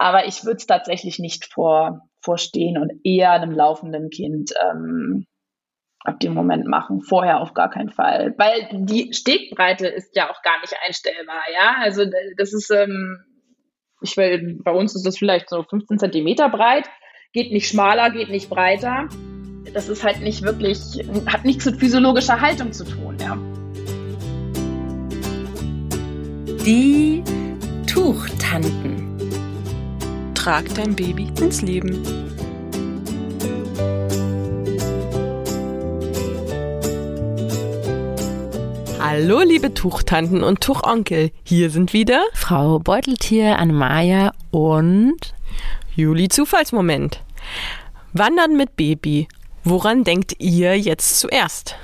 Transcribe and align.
Aber 0.00 0.26
ich 0.26 0.46
würde 0.46 0.56
es 0.56 0.66
tatsächlich 0.66 1.18
nicht 1.18 1.52
vor, 1.52 2.08
vorstehen 2.22 2.78
und 2.78 2.90
eher 3.04 3.32
einem 3.32 3.52
laufenden 3.52 4.08
Kind 4.08 4.50
ähm, 4.64 5.26
ab 6.04 6.18
dem 6.20 6.32
Moment 6.32 6.66
machen. 6.66 7.02
Vorher 7.02 7.42
auf 7.42 7.52
gar 7.52 7.68
keinen 7.68 7.90
Fall. 7.90 8.34
Weil 8.38 8.66
die 8.72 9.12
Stegbreite 9.12 9.88
ist 9.88 10.16
ja 10.16 10.30
auch 10.30 10.40
gar 10.40 10.58
nicht 10.62 10.74
einstellbar, 10.86 11.42
ja. 11.52 11.74
Also 11.82 12.06
das 12.38 12.54
ist, 12.54 12.70
ähm, 12.70 13.22
ich 14.00 14.16
will, 14.16 14.58
bei 14.64 14.72
uns 14.72 14.96
ist 14.96 15.04
das 15.04 15.18
vielleicht 15.18 15.50
so 15.50 15.64
15 15.64 15.98
Zentimeter 15.98 16.48
breit, 16.48 16.88
geht 17.34 17.52
nicht 17.52 17.68
schmaler, 17.68 18.08
geht 18.08 18.30
nicht 18.30 18.48
breiter. 18.48 19.06
Das 19.74 19.90
ist 19.90 20.02
halt 20.02 20.22
nicht 20.22 20.40
wirklich, 20.40 20.78
hat 21.26 21.44
nichts 21.44 21.66
mit 21.66 21.76
physiologischer 21.76 22.40
Haltung 22.40 22.72
zu 22.72 22.84
tun, 22.84 23.18
ja. 23.20 23.36
Die 26.64 27.22
Tuchtanten. 27.86 29.09
Trag 30.42 30.74
dein 30.74 30.96
Baby 30.96 31.30
ins 31.38 31.60
Leben. 31.60 32.02
Hallo, 38.98 39.40
liebe 39.40 39.74
Tuchtanten 39.74 40.42
und 40.42 40.62
Tuchonkel. 40.62 41.30
Hier 41.44 41.68
sind 41.68 41.92
wieder 41.92 42.24
Frau 42.32 42.78
Beuteltier, 42.78 43.58
Annemaja 43.58 44.32
und 44.50 45.18
Juli 45.94 46.30
Zufallsmoment. 46.30 47.22
Wandern 48.14 48.56
mit 48.56 48.76
Baby. 48.76 49.28
Woran 49.62 50.04
denkt 50.04 50.36
ihr 50.38 50.74
jetzt 50.78 51.20
zuerst? 51.20 51.76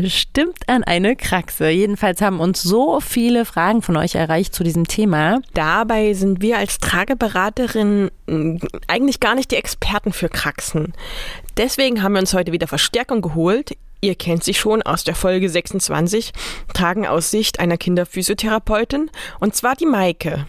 Bestimmt 0.00 0.68
an 0.68 0.82
eine 0.82 1.14
Kraxe. 1.14 1.68
Jedenfalls 1.68 2.20
haben 2.20 2.40
uns 2.40 2.62
so 2.62 2.98
viele 2.98 3.44
Fragen 3.44 3.80
von 3.80 3.96
euch 3.96 4.16
erreicht 4.16 4.52
zu 4.52 4.64
diesem 4.64 4.88
Thema. 4.88 5.40
Dabei 5.54 6.14
sind 6.14 6.42
wir 6.42 6.58
als 6.58 6.78
Trageberaterin 6.78 8.10
hm, 8.26 8.60
eigentlich 8.88 9.20
gar 9.20 9.36
nicht 9.36 9.52
die 9.52 9.56
Experten 9.56 10.12
für 10.12 10.28
Kraxen. 10.28 10.94
Deswegen 11.56 12.02
haben 12.02 12.14
wir 12.14 12.20
uns 12.20 12.34
heute 12.34 12.50
wieder 12.50 12.66
Verstärkung 12.66 13.22
geholt. 13.22 13.76
Ihr 14.00 14.16
kennt 14.16 14.42
sie 14.42 14.54
schon 14.54 14.82
aus 14.82 15.04
der 15.04 15.14
Folge 15.14 15.48
26, 15.48 16.32
Tragen 16.74 17.06
aus 17.06 17.30
Sicht 17.30 17.60
einer 17.60 17.78
Kinderphysiotherapeutin, 17.78 19.10
und 19.38 19.54
zwar 19.54 19.76
die 19.76 19.86
Maike. 19.86 20.46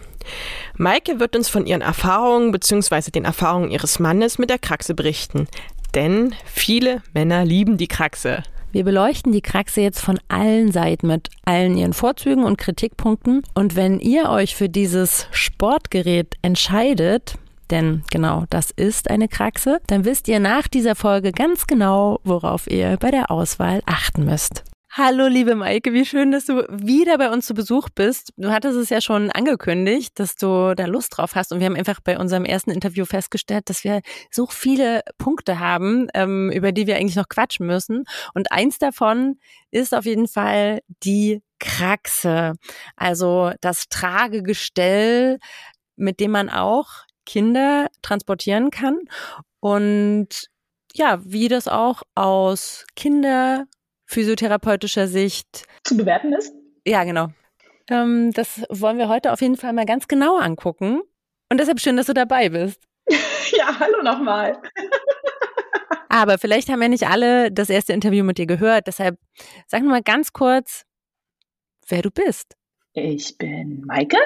Maike 0.75 1.19
wird 1.19 1.35
uns 1.35 1.49
von 1.49 1.67
ihren 1.67 1.81
Erfahrungen 1.81 2.51
bzw. 2.51 3.11
den 3.11 3.25
Erfahrungen 3.25 3.69
ihres 3.69 3.99
Mannes 3.99 4.39
mit 4.39 4.49
der 4.49 4.57
Kraxe 4.57 4.95
berichten. 4.95 5.47
Denn 5.93 6.33
viele 6.45 7.03
Männer 7.13 7.45
lieben 7.45 7.77
die 7.77 7.87
Kraxe. 7.87 8.43
Wir 8.75 8.83
beleuchten 8.83 9.31
die 9.31 9.39
Kraxe 9.39 9.79
jetzt 9.79 10.01
von 10.01 10.19
allen 10.27 10.69
Seiten 10.69 11.07
mit 11.07 11.29
allen 11.45 11.77
ihren 11.77 11.93
Vorzügen 11.93 12.43
und 12.43 12.57
Kritikpunkten. 12.57 13.41
Und 13.53 13.77
wenn 13.77 14.01
ihr 14.01 14.29
euch 14.29 14.53
für 14.53 14.67
dieses 14.67 15.29
Sportgerät 15.31 16.35
entscheidet, 16.41 17.35
denn 17.71 18.03
genau 18.11 18.43
das 18.49 18.71
ist 18.71 19.09
eine 19.09 19.29
Kraxe, 19.29 19.79
dann 19.87 20.03
wisst 20.03 20.27
ihr 20.27 20.41
nach 20.41 20.67
dieser 20.67 20.95
Folge 20.95 21.31
ganz 21.31 21.67
genau, 21.67 22.19
worauf 22.25 22.69
ihr 22.69 22.97
bei 22.99 23.11
der 23.11 23.31
Auswahl 23.31 23.81
achten 23.85 24.25
müsst. 24.25 24.65
Hallo, 24.97 25.27
liebe 25.27 25.55
Maike, 25.55 25.91
wie 25.91 26.05
schön, 26.05 26.31
dass 26.31 26.45
du 26.45 26.65
wieder 26.69 27.17
bei 27.17 27.29
uns 27.29 27.45
zu 27.45 27.53
Besuch 27.53 27.89
bist. 27.89 28.31
Du 28.37 28.49
hattest 28.49 28.77
es 28.77 28.89
ja 28.89 29.01
schon 29.01 29.29
angekündigt, 29.29 30.17
dass 30.17 30.37
du 30.37 30.73
da 30.73 30.85
Lust 30.85 31.17
drauf 31.17 31.35
hast. 31.35 31.51
Und 31.51 31.59
wir 31.59 31.65
haben 31.65 31.75
einfach 31.75 31.99
bei 32.01 32.17
unserem 32.17 32.45
ersten 32.45 32.71
Interview 32.71 33.03
festgestellt, 33.03 33.69
dass 33.69 33.83
wir 33.83 33.99
so 34.31 34.47
viele 34.47 35.01
Punkte 35.17 35.59
haben, 35.59 36.07
ähm, 36.13 36.49
über 36.49 36.71
die 36.71 36.87
wir 36.87 36.95
eigentlich 36.95 37.17
noch 37.17 37.27
quatschen 37.27 37.65
müssen. 37.65 38.05
Und 38.33 38.53
eins 38.53 38.77
davon 38.79 39.37
ist 39.69 39.93
auf 39.93 40.05
jeden 40.05 40.29
Fall 40.29 40.79
die 41.03 41.41
Kraxe. 41.59 42.53
Also 42.95 43.51
das 43.59 43.89
Tragegestell, 43.89 45.39
mit 45.97 46.21
dem 46.21 46.31
man 46.31 46.49
auch 46.49 46.87
Kinder 47.25 47.89
transportieren 48.01 48.69
kann. 48.69 48.99
Und 49.59 50.47
ja, 50.93 51.19
wie 51.25 51.49
das 51.49 51.67
auch 51.67 52.03
aus 52.15 52.85
Kinder 52.95 53.65
physiotherapeutischer 54.15 55.07
Sicht 55.07 55.67
zu 55.83 55.97
bewerten 55.97 56.31
ist? 56.31 56.53
Ja, 56.87 57.03
genau. 57.03 57.27
Ähm, 57.89 58.31
das 58.31 58.63
wollen 58.69 58.97
wir 58.97 59.09
heute 59.09 59.33
auf 59.33 59.41
jeden 59.41 59.57
Fall 59.57 59.73
mal 59.73 59.85
ganz 59.85 60.07
genau 60.07 60.37
angucken. 60.37 61.01
Und 61.51 61.59
deshalb 61.59 61.81
schön, 61.81 61.97
dass 61.97 62.05
du 62.05 62.13
dabei 62.13 62.47
bist. 62.49 62.81
ja, 63.09 63.77
hallo 63.77 64.01
nochmal. 64.01 64.57
Aber 66.09 66.37
vielleicht 66.37 66.69
haben 66.69 66.81
ja 66.81 66.87
nicht 66.87 67.07
alle 67.07 67.51
das 67.51 67.69
erste 67.69 67.91
Interview 67.91 68.23
mit 68.23 68.37
dir 68.37 68.45
gehört. 68.45 68.87
Deshalb 68.87 69.19
sag 69.67 69.83
mal 69.83 70.01
ganz 70.01 70.31
kurz, 70.31 70.85
wer 71.89 72.01
du 72.01 72.09
bist. 72.09 72.55
Ich 72.93 73.37
bin 73.37 73.83
Maike, 73.85 74.17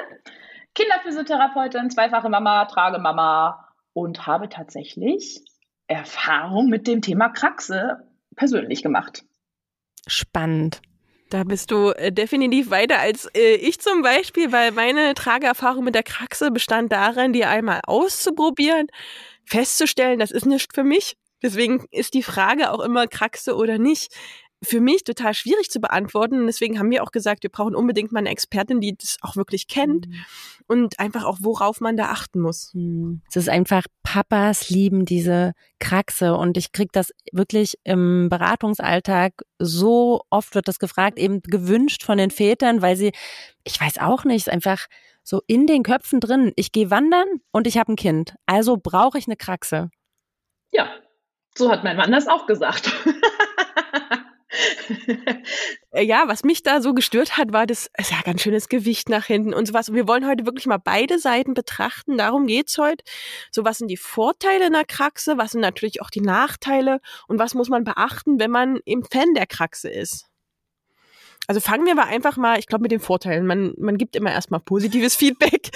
Kinderphysiotherapeutin, 0.76 1.90
zweifache 1.90 2.28
Mama, 2.28 2.66
Tragemama 2.66 3.66
und 3.92 4.24
habe 4.24 4.48
tatsächlich 4.48 5.42
Erfahrung 5.88 6.68
mit 6.68 6.86
dem 6.86 7.02
Thema 7.02 7.30
Kraxe 7.30 8.06
persönlich 8.36 8.84
gemacht 8.84 9.24
spannend. 10.06 10.80
Da 11.30 11.44
bist 11.44 11.70
du 11.70 11.90
äh, 11.90 12.10
definitiv 12.10 12.70
weiter 12.70 12.98
als 12.98 13.26
äh, 13.36 13.54
ich 13.54 13.80
zum 13.80 14.02
Beispiel, 14.02 14.50
weil 14.50 14.72
meine 14.72 15.14
Trageerfahrung 15.14 15.84
mit 15.84 15.94
der 15.94 16.02
Kraxe 16.02 16.50
bestand 16.50 16.90
darin, 16.90 17.32
die 17.32 17.44
einmal 17.44 17.80
auszuprobieren, 17.86 18.88
festzustellen, 19.44 20.18
das 20.18 20.32
ist 20.32 20.46
nicht 20.46 20.74
für 20.74 20.82
mich. 20.82 21.16
Deswegen 21.42 21.84
ist 21.90 22.14
die 22.14 22.24
Frage 22.24 22.72
auch 22.72 22.80
immer 22.80 23.06
Kraxe 23.06 23.54
oder 23.54 23.78
nicht 23.78 24.12
für 24.62 24.80
mich 24.80 25.04
total 25.04 25.32
schwierig 25.34 25.70
zu 25.70 25.80
beantworten. 25.80 26.46
Deswegen 26.46 26.78
haben 26.78 26.90
wir 26.90 27.02
auch 27.02 27.12
gesagt, 27.12 27.42
wir 27.42 27.50
brauchen 27.50 27.74
unbedingt 27.74 28.12
mal 28.12 28.18
eine 28.18 28.30
Expertin, 28.30 28.80
die 28.80 28.96
das 28.96 29.16
auch 29.22 29.36
wirklich 29.36 29.68
kennt 29.68 30.06
mhm. 30.06 30.24
und 30.66 31.00
einfach 31.00 31.24
auch, 31.24 31.38
worauf 31.40 31.80
man 31.80 31.96
da 31.96 32.06
achten 32.06 32.40
muss. 32.40 32.72
Mhm. 32.74 33.22
Es 33.28 33.36
ist 33.36 33.48
einfach, 33.48 33.84
Papas 34.02 34.68
lieben 34.68 35.06
diese 35.06 35.52
Kraxe 35.78 36.34
und 36.34 36.56
ich 36.56 36.72
krieg 36.72 36.92
das 36.92 37.12
wirklich 37.32 37.78
im 37.84 38.28
Beratungsalltag 38.28 39.42
so 39.58 40.22
oft 40.28 40.54
wird 40.54 40.68
das 40.68 40.78
gefragt, 40.78 41.18
eben 41.18 41.40
gewünscht 41.40 42.02
von 42.02 42.18
den 42.18 42.30
Vätern, 42.30 42.82
weil 42.82 42.96
sie, 42.96 43.12
ich 43.64 43.80
weiß 43.80 43.98
auch 43.98 44.24
nicht, 44.24 44.46
ist 44.46 44.52
einfach 44.52 44.86
so 45.22 45.42
in 45.46 45.66
den 45.66 45.82
Köpfen 45.82 46.20
drin. 46.20 46.52
Ich 46.56 46.72
gehe 46.72 46.90
wandern 46.90 47.26
und 47.50 47.66
ich 47.66 47.78
habe 47.78 47.92
ein 47.92 47.96
Kind, 47.96 48.34
also 48.46 48.76
brauche 48.76 49.16
ich 49.16 49.26
eine 49.26 49.36
Kraxe. 49.36 49.90
Ja, 50.72 50.88
so 51.56 51.70
hat 51.70 51.82
mein 51.82 51.96
Mann 51.96 52.12
das 52.12 52.28
auch 52.28 52.46
gesagt. 52.46 52.92
Äh, 55.92 56.04
ja, 56.04 56.28
was 56.28 56.44
mich 56.44 56.62
da 56.62 56.80
so 56.80 56.94
gestört 56.94 57.36
hat, 57.36 57.52
war 57.52 57.66
das, 57.66 57.90
ist 57.98 58.12
ja 58.12 58.18
ganz 58.24 58.42
schönes 58.42 58.68
Gewicht 58.68 59.08
nach 59.08 59.24
hinten 59.24 59.52
und 59.52 59.66
sowas. 59.66 59.92
Wir 59.92 60.06
wollen 60.06 60.24
heute 60.24 60.46
wirklich 60.46 60.66
mal 60.66 60.78
beide 60.78 61.18
Seiten 61.18 61.52
betrachten. 61.52 62.16
Darum 62.16 62.46
geht's 62.46 62.78
heute. 62.78 63.02
So, 63.50 63.64
was 63.64 63.78
sind 63.78 63.88
die 63.88 63.96
Vorteile 63.96 64.66
einer 64.66 64.84
Kraxe? 64.84 65.36
Was 65.36 65.50
sind 65.50 65.62
natürlich 65.62 66.00
auch 66.00 66.10
die 66.10 66.20
Nachteile? 66.20 67.00
Und 67.26 67.40
was 67.40 67.54
muss 67.54 67.68
man 67.68 67.82
beachten, 67.82 68.38
wenn 68.38 68.52
man 68.52 68.78
eben 68.86 69.02
Fan 69.02 69.34
der 69.34 69.46
Kraxe 69.46 69.88
ist? 69.88 70.26
Also 71.48 71.60
fangen 71.60 71.86
wir 71.86 71.96
mal 71.96 72.04
einfach 72.04 72.36
mal, 72.36 72.60
ich 72.60 72.68
glaube, 72.68 72.82
mit 72.82 72.92
den 72.92 73.00
Vorteilen. 73.00 73.44
Man, 73.44 73.74
man 73.76 73.98
gibt 73.98 74.14
immer 74.14 74.30
erstmal 74.30 74.60
positives 74.60 75.16
Feedback. 75.16 75.70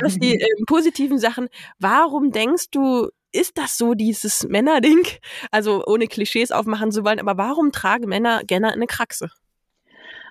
dass 0.00 0.18
die 0.18 0.34
äh, 0.40 0.46
positiven 0.66 1.18
Sachen. 1.18 1.48
Warum 1.78 2.32
denkst 2.32 2.70
du, 2.72 3.08
ist 3.38 3.56
das 3.56 3.78
so 3.78 3.94
dieses 3.94 4.46
Männerding? 4.48 5.06
Also 5.50 5.84
ohne 5.86 6.06
Klischees 6.06 6.50
aufmachen 6.50 6.90
zu 6.90 7.04
wollen, 7.04 7.20
aber 7.20 7.38
warum 7.38 7.72
tragen 7.72 8.08
Männer 8.08 8.42
gerne 8.44 8.72
eine 8.72 8.86
Kraxe? 8.86 9.30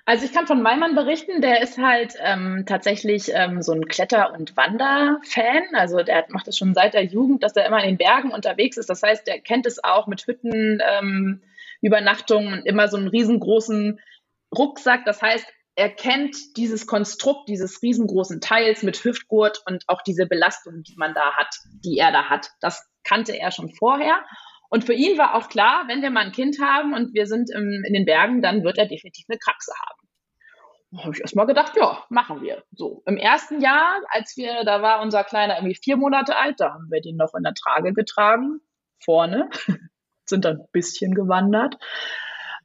Also 0.04 0.24
ich 0.24 0.32
kann 0.32 0.46
von 0.46 0.62
meinem 0.62 0.80
Mann 0.80 0.94
berichten, 0.94 1.42
der 1.42 1.60
ist 1.60 1.76
halt 1.76 2.14
ähm, 2.22 2.64
tatsächlich 2.66 3.30
ähm, 3.34 3.60
so 3.60 3.72
ein 3.72 3.86
Kletter- 3.88 4.32
und 4.32 4.56
Wanderfan. 4.56 5.74
Also 5.74 6.02
der 6.02 6.24
macht 6.30 6.46
das 6.46 6.56
schon 6.56 6.72
seit 6.72 6.94
der 6.94 7.04
Jugend, 7.04 7.42
dass 7.42 7.56
er 7.56 7.66
immer 7.66 7.82
in 7.82 7.90
den 7.90 7.98
Bergen 7.98 8.30
unterwegs 8.30 8.78
ist. 8.78 8.88
Das 8.88 9.02
heißt, 9.02 9.26
der 9.26 9.40
kennt 9.40 9.66
es 9.66 9.84
auch 9.84 10.06
mit 10.06 10.26
Hütten, 10.26 10.80
ähm, 10.82 11.42
Übernachtungen 11.82 12.54
und 12.54 12.66
immer 12.66 12.88
so 12.88 12.96
einen 12.96 13.08
riesengroßen 13.08 14.00
Rucksack. 14.56 15.04
Das 15.04 15.20
heißt, 15.20 15.46
er 15.78 15.90
kennt 15.90 16.56
dieses 16.56 16.86
Konstrukt 16.86 17.48
dieses 17.48 17.82
riesengroßen 17.82 18.40
Teils 18.40 18.82
mit 18.82 18.96
Hüftgurt 19.04 19.62
und 19.66 19.84
auch 19.88 20.02
diese 20.02 20.26
Belastung, 20.26 20.82
die 20.82 20.96
man 20.96 21.14
da 21.14 21.34
hat, 21.34 21.54
die 21.84 21.98
er 21.98 22.10
da 22.10 22.30
hat. 22.30 22.50
Das 22.60 22.88
kannte 23.08 23.38
er 23.38 23.50
schon 23.50 23.70
vorher. 23.70 24.24
Und 24.70 24.84
für 24.84 24.92
ihn 24.92 25.16
war 25.16 25.34
auch 25.34 25.48
klar, 25.48 25.84
wenn 25.88 26.02
wir 26.02 26.10
mal 26.10 26.26
ein 26.26 26.32
Kind 26.32 26.60
haben 26.60 26.92
und 26.94 27.14
wir 27.14 27.26
sind 27.26 27.50
im, 27.50 27.82
in 27.86 27.94
den 27.94 28.04
Bergen, 28.04 28.42
dann 28.42 28.64
wird 28.64 28.78
er 28.78 28.86
definitiv 28.86 29.24
eine 29.28 29.38
Kraxe 29.38 29.72
haben. 29.86 30.08
Da 30.90 31.04
habe 31.04 31.14
ich 31.14 31.20
erstmal 31.20 31.46
gedacht, 31.46 31.72
ja, 31.76 32.04
machen 32.08 32.40
wir. 32.42 32.64
So, 32.72 33.02
im 33.06 33.16
ersten 33.16 33.60
Jahr, 33.60 34.00
als 34.10 34.36
wir, 34.36 34.64
da 34.64 34.80
war 34.82 35.02
unser 35.02 35.24
Kleiner 35.24 35.56
irgendwie 35.56 35.74
vier 35.74 35.96
Monate 35.96 36.36
alt, 36.36 36.60
da 36.60 36.72
haben 36.72 36.88
wir 36.90 37.00
den 37.00 37.16
noch 37.16 37.34
in 37.34 37.42
der 37.42 37.54
Trage 37.54 37.92
getragen, 37.92 38.60
vorne, 39.02 39.50
sind 40.24 40.44
dann 40.44 40.60
ein 40.60 40.68
bisschen 40.72 41.14
gewandert. 41.14 41.76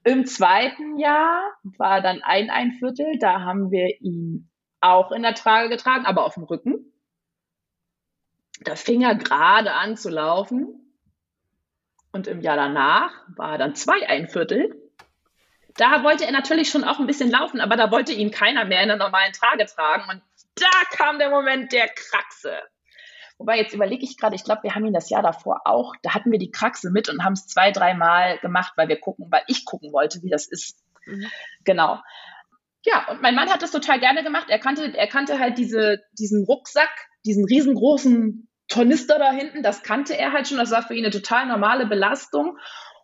Im 0.06 0.26
zweiten 0.26 0.98
Jahr 0.98 1.54
war 1.78 2.02
dann 2.02 2.22
ein 2.24 2.50
ein 2.50 2.72
Viertel, 2.72 3.18
da 3.20 3.42
haben 3.42 3.72
wir 3.72 4.02
ihn 4.02 4.50
auch 4.82 5.12
in 5.12 5.24
der 5.24 5.34
Trage 5.34 5.70
getragen, 5.70 6.06
aber 6.06 6.26
auf 6.26 6.34
dem 6.36 6.44
Rücken. 6.44 6.93
Da 8.64 8.76
fing 8.76 9.02
er 9.02 9.16
gerade 9.16 9.74
an 9.74 9.98
zu 9.98 10.10
laufen. 10.10 10.80
Und 12.12 12.28
im 12.28 12.42
Jahr 12.42 12.56
danach 12.56 13.12
war 13.36 13.54
er 13.54 13.58
dann 13.58 13.76
zwei 13.76 14.08
ein 14.08 14.30
Viertel. 14.30 14.76
Da 15.76 16.04
wollte 16.04 16.26
er 16.26 16.32
natürlich 16.32 16.70
schon 16.70 16.84
auch 16.84 17.00
ein 17.00 17.08
bisschen 17.08 17.32
laufen, 17.32 17.60
aber 17.60 17.76
da 17.76 17.90
wollte 17.90 18.14
ihn 18.14 18.30
keiner 18.30 18.66
mehr 18.66 18.82
in 18.82 18.90
der 18.90 18.98
normalen 18.98 19.34
Trage 19.34 19.66
tragen. 19.66 20.04
Und 20.10 20.22
da 20.56 20.70
kam 20.92 21.18
der 21.18 21.32
Moment 21.32 21.72
der 21.72 21.88
Kraxe. 21.88 22.54
Wobei, 23.40 23.58
jetzt 23.58 23.74
überlege 23.74 24.06
ich 24.06 24.18
gerade, 24.18 24.36
ich 24.36 24.44
glaube, 24.44 24.64
wir 24.64 24.76
haben 24.76 24.86
ihn 24.86 24.94
das 24.94 25.10
Jahr 25.10 25.24
davor 25.24 25.62
auch, 25.66 25.96
da 26.04 26.14
hatten 26.14 26.32
wir 26.32 26.38
die 26.38 26.52
Kraxe 26.52 26.92
mit 26.92 27.10
und 27.10 27.24
haben 27.24 27.34
es 27.34 27.48
zwei, 27.48 27.72
dreimal 27.72 28.38
gemacht, 28.40 28.74
weil 28.76 28.88
wir 28.88 29.00
gucken, 29.00 29.28
weil 29.32 29.44
ich 29.48 29.66
gucken 29.66 29.92
wollte, 29.92 30.22
wie 30.22 30.30
das 30.30 30.48
ist. 30.48 30.78
Mhm. 31.06 31.26
Genau. 31.64 32.00
Ja, 32.86 33.08
und 33.10 33.22
mein 33.22 33.34
Mann 33.34 33.50
hat 33.50 33.62
das 33.62 33.72
total 33.72 34.00
gerne 34.00 34.24
gemacht. 34.24 34.48
Er 34.50 34.60
kannte, 34.60 34.96
er 34.96 35.08
kannte 35.08 35.40
halt 35.40 35.58
diese, 35.58 36.04
diesen 36.18 36.46
Rucksack, 36.46 36.92
diesen 37.26 37.46
riesengroßen 37.46 38.48
Tornister 38.68 39.20
da 39.20 39.32
hinten, 39.32 39.64
das 39.64 39.84
kannte 39.84 40.18
er 40.18 40.32
halt 40.34 40.48
schon. 40.48 40.58
Das 40.58 40.72
war 40.72 40.84
für 40.84 40.96
ihn 40.96 41.06
eine 41.06 41.12
total 41.14 41.48
normale 41.48 41.86
Belastung. 41.86 42.58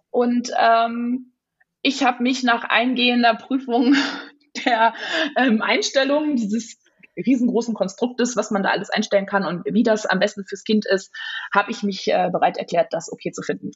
Und 0.10 0.52
ähm, 0.58 1.34
ich 1.82 2.04
habe 2.04 2.24
mich 2.24 2.44
nach 2.44 2.64
eingehender 2.64 3.36
Prüfung 3.36 3.96
der 4.66 4.94
ähm, 5.38 5.62
Einstellungen 5.62 6.36
dieses 6.36 6.78
riesengroßen 7.26 7.74
Konstruktes, 7.74 8.36
was 8.36 8.52
man 8.52 8.64
da 8.64 8.70
alles 8.70 8.90
einstellen 8.90 9.26
kann 9.26 9.46
und 9.46 9.66
wie 9.66 9.84
das 9.84 10.06
am 10.06 10.20
besten 10.20 10.46
fürs 10.46 10.64
Kind 10.64 10.86
ist, 10.86 11.14
habe 11.54 11.72
ich 11.72 11.84
mich 11.84 12.08
äh, 12.08 12.30
bereit 12.32 12.58
erklärt, 12.58 12.88
das 12.92 13.12
okay 13.12 13.32
zu 13.32 13.42
finden. 13.42 13.72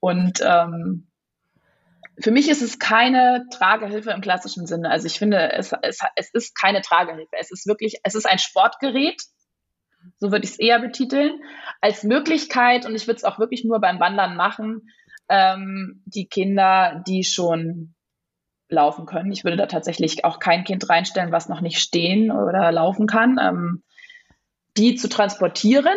Und 0.00 0.40
ähm, 0.44 1.08
für 2.20 2.30
mich 2.30 2.48
ist 2.48 2.62
es 2.62 2.78
keine 2.78 3.46
Tragehilfe 3.50 4.10
im 4.10 4.20
klassischen 4.20 4.66
Sinne. 4.66 4.90
Also 4.90 5.06
ich 5.06 5.18
finde, 5.18 5.52
es, 5.52 5.72
es, 5.82 5.98
es 6.16 6.30
ist 6.32 6.54
keine 6.54 6.80
Tragehilfe. 6.80 7.32
Es 7.38 7.50
ist 7.50 7.66
wirklich, 7.66 7.96
es 8.04 8.14
ist 8.14 8.26
ein 8.26 8.38
Sportgerät, 8.38 9.20
so 10.18 10.30
würde 10.32 10.44
ich 10.44 10.52
es 10.52 10.58
eher 10.58 10.80
betiteln, 10.80 11.40
als 11.80 12.02
Möglichkeit, 12.02 12.86
und 12.86 12.94
ich 12.94 13.06
würde 13.06 13.18
es 13.18 13.24
auch 13.24 13.38
wirklich 13.38 13.64
nur 13.64 13.80
beim 13.80 14.00
Wandern 14.00 14.36
machen, 14.36 14.88
ähm, 15.28 16.02
die 16.06 16.26
Kinder, 16.26 17.02
die 17.06 17.24
schon 17.24 17.94
laufen 18.68 19.06
können. 19.06 19.32
Ich 19.32 19.44
würde 19.44 19.56
da 19.56 19.66
tatsächlich 19.66 20.24
auch 20.24 20.38
kein 20.38 20.64
Kind 20.64 20.88
reinstellen, 20.88 21.32
was 21.32 21.48
noch 21.48 21.60
nicht 21.60 21.78
stehen 21.78 22.30
oder 22.30 22.72
laufen 22.72 23.06
kann, 23.06 23.38
ähm, 23.40 23.82
die 24.76 24.96
zu 24.96 25.08
transportieren. 25.08 25.96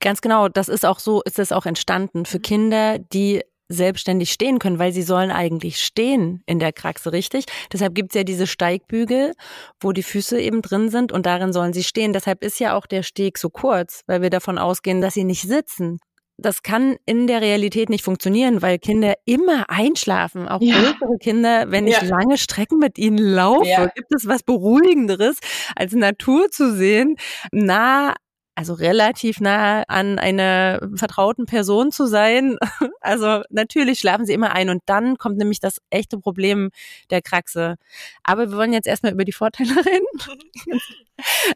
Ganz 0.00 0.20
genau, 0.20 0.48
das 0.48 0.68
ist 0.68 0.84
auch 0.84 0.98
so, 0.98 1.22
ist 1.22 1.38
es 1.38 1.52
auch 1.52 1.66
entstanden 1.66 2.24
für 2.24 2.40
Kinder, 2.40 2.98
die 2.98 3.42
selbstständig 3.72 4.32
stehen 4.32 4.58
können, 4.58 4.78
weil 4.78 4.92
sie 4.92 5.02
sollen 5.02 5.30
eigentlich 5.30 5.82
stehen 5.82 6.42
in 6.46 6.58
der 6.58 6.72
Kraxe, 6.72 7.12
richtig? 7.12 7.46
Deshalb 7.72 7.94
gibt's 7.94 8.14
ja 8.14 8.24
diese 8.24 8.46
Steigbügel, 8.46 9.32
wo 9.80 9.92
die 9.92 10.02
Füße 10.02 10.40
eben 10.40 10.62
drin 10.62 10.90
sind 10.90 11.12
und 11.12 11.26
darin 11.26 11.52
sollen 11.52 11.72
sie 11.72 11.84
stehen. 11.84 12.12
Deshalb 12.12 12.42
ist 12.42 12.60
ja 12.60 12.76
auch 12.76 12.86
der 12.86 13.02
Steg 13.02 13.38
so 13.38 13.50
kurz, 13.50 14.02
weil 14.06 14.22
wir 14.22 14.30
davon 14.30 14.58
ausgehen, 14.58 15.00
dass 15.00 15.14
sie 15.14 15.24
nicht 15.24 15.42
sitzen 15.42 15.98
das 16.38 16.62
kann 16.62 16.96
in 17.06 17.26
der 17.26 17.40
Realität 17.40 17.88
nicht 17.88 18.04
funktionieren, 18.04 18.62
weil 18.62 18.78
Kinder 18.78 19.14
immer 19.24 19.70
einschlafen, 19.70 20.48
auch 20.48 20.60
ja. 20.60 20.74
größere 20.74 21.18
Kinder, 21.20 21.70
wenn 21.70 21.86
ich 21.86 22.00
ja. 22.00 22.04
lange 22.04 22.36
Strecken 22.36 22.78
mit 22.78 22.98
ihnen 22.98 23.18
laufe, 23.18 23.68
ja. 23.68 23.86
gibt 23.86 24.12
es 24.14 24.26
was 24.26 24.42
beruhigenderes, 24.42 25.38
als 25.76 25.92
Natur 25.92 26.50
zu 26.50 26.74
sehen, 26.74 27.16
nah 27.52 28.14
also 28.54 28.74
relativ 28.74 29.40
nah 29.40 29.82
an 29.88 30.18
einer 30.18 30.80
vertrauten 30.94 31.46
Person 31.46 31.92
zu 31.92 32.06
sein. 32.06 32.58
Also 33.04 33.42
natürlich 33.50 33.98
schlafen 33.98 34.26
sie 34.26 34.32
immer 34.32 34.52
ein 34.52 34.70
und 34.70 34.80
dann 34.86 35.18
kommt 35.18 35.36
nämlich 35.36 35.58
das 35.58 35.78
echte 35.90 36.18
Problem 36.18 36.70
der 37.10 37.20
Kraxe. 37.20 37.74
Aber 38.22 38.48
wir 38.48 38.56
wollen 38.56 38.72
jetzt 38.72 38.86
erstmal 38.86 39.12
über 39.12 39.24
die 39.24 39.32
Vorteile 39.32 39.74
reden. 39.86 40.80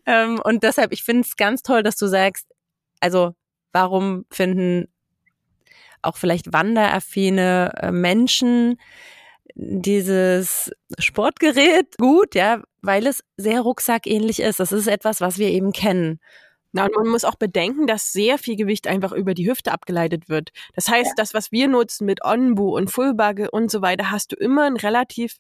Ähm, 0.07 0.41
und 0.45 0.63
deshalb, 0.63 0.93
ich 0.93 1.03
finde 1.03 1.23
es 1.23 1.35
ganz 1.35 1.63
toll, 1.63 1.83
dass 1.83 1.97
du 1.97 2.07
sagst, 2.07 2.47
also 3.01 3.35
Warum 3.77 4.25
finden 4.31 4.89
auch 6.01 6.17
vielleicht 6.17 6.51
wanderaffine 6.55 7.73
äh, 7.77 7.93
Menschen 7.93 8.81
dieses 9.55 10.73
Sportgerät 10.99 11.99
gut, 11.99 12.35
ja, 12.35 12.63
weil 12.81 13.07
es 13.07 13.23
sehr 13.37 13.61
rucksackähnlich 13.61 14.41
ist. 14.41 14.61
Das 14.61 14.73
ist 14.73 14.87
etwas, 14.87 15.21
was 15.21 15.37
wir 15.37 15.51
eben 15.51 15.73
kennen. 15.73 16.21
Na, 16.77 16.85
und 16.85 16.95
man 16.95 17.09
muss 17.09 17.25
auch 17.25 17.37
bedenken, 17.37 17.87
dass 17.87 18.13
sehr 18.13 18.37
viel 18.37 18.55
Gewicht 18.55 18.87
einfach 18.87 19.13
über 19.13 19.33
die 19.33 19.49
Hüfte 19.49 19.73
abgeleitet 19.73 20.29
wird. 20.29 20.51
Das 20.75 20.89
heißt, 20.89 21.09
ja. 21.09 21.15
das, 21.17 21.33
was 21.33 21.51
wir 21.51 21.69
nutzen 21.69 22.05
mit 22.05 22.23
Onbu 22.23 22.77
und 22.77 22.91
Fullbugge 22.91 23.51
und 23.51 23.71
so 23.71 23.81
weiter, 23.81 24.11
hast 24.11 24.33
du 24.33 24.37
immer 24.37 24.65
einen 24.65 24.77
relativ 24.77 25.37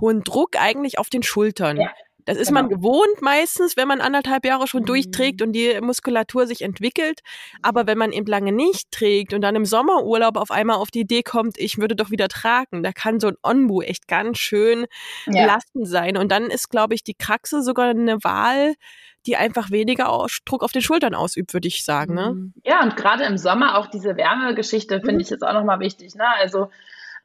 hohen 0.00 0.24
Druck 0.24 0.56
eigentlich 0.58 0.98
auf 0.98 1.08
den 1.08 1.22
Schultern. 1.22 1.76
Ja. 1.76 1.92
Das 2.24 2.38
ist 2.38 2.48
genau. 2.48 2.62
man 2.62 2.70
gewohnt 2.70 3.22
meistens, 3.22 3.76
wenn 3.76 3.88
man 3.88 4.00
anderthalb 4.00 4.44
Jahre 4.44 4.66
schon 4.66 4.82
mhm. 4.82 4.86
durchträgt 4.86 5.42
und 5.42 5.52
die 5.52 5.80
Muskulatur 5.80 6.46
sich 6.46 6.62
entwickelt. 6.62 7.20
Aber 7.62 7.86
wenn 7.86 7.98
man 7.98 8.12
eben 8.12 8.26
lange 8.26 8.52
nicht 8.52 8.90
trägt 8.90 9.32
und 9.32 9.42
dann 9.42 9.56
im 9.56 9.64
Sommerurlaub 9.64 10.36
auf 10.36 10.50
einmal 10.50 10.76
auf 10.76 10.90
die 10.90 11.00
Idee 11.00 11.22
kommt, 11.22 11.56
ich 11.58 11.78
würde 11.78 11.96
doch 11.96 12.10
wieder 12.10 12.28
tragen, 12.28 12.82
da 12.82 12.92
kann 12.92 13.20
so 13.20 13.28
ein 13.28 13.36
Onbu 13.42 13.82
echt 13.82 14.08
ganz 14.08 14.38
schön 14.38 14.86
ja. 15.26 15.42
belastend 15.42 15.88
sein. 15.88 16.16
Und 16.16 16.32
dann 16.32 16.50
ist, 16.50 16.68
glaube 16.68 16.94
ich, 16.94 17.04
die 17.04 17.14
Kraxe 17.14 17.62
sogar 17.62 17.90
eine 17.90 18.22
Wahl, 18.22 18.74
die 19.26 19.36
einfach 19.36 19.70
weniger 19.70 20.26
Druck 20.44 20.62
auf 20.62 20.72
den 20.72 20.82
Schultern 20.82 21.14
ausübt, 21.14 21.52
würde 21.52 21.68
ich 21.68 21.84
sagen. 21.84 22.14
Ne? 22.14 22.32
Mhm. 22.32 22.54
Ja, 22.64 22.82
und 22.82 22.96
gerade 22.96 23.24
im 23.24 23.36
Sommer 23.36 23.78
auch 23.78 23.86
diese 23.86 24.16
Wärmegeschichte 24.16 25.00
finde 25.00 25.14
mhm. 25.14 25.20
ich 25.20 25.30
jetzt 25.30 25.42
auch 25.42 25.52
nochmal 25.52 25.80
wichtig. 25.80 26.14
Ne? 26.14 26.26
Also 26.38 26.68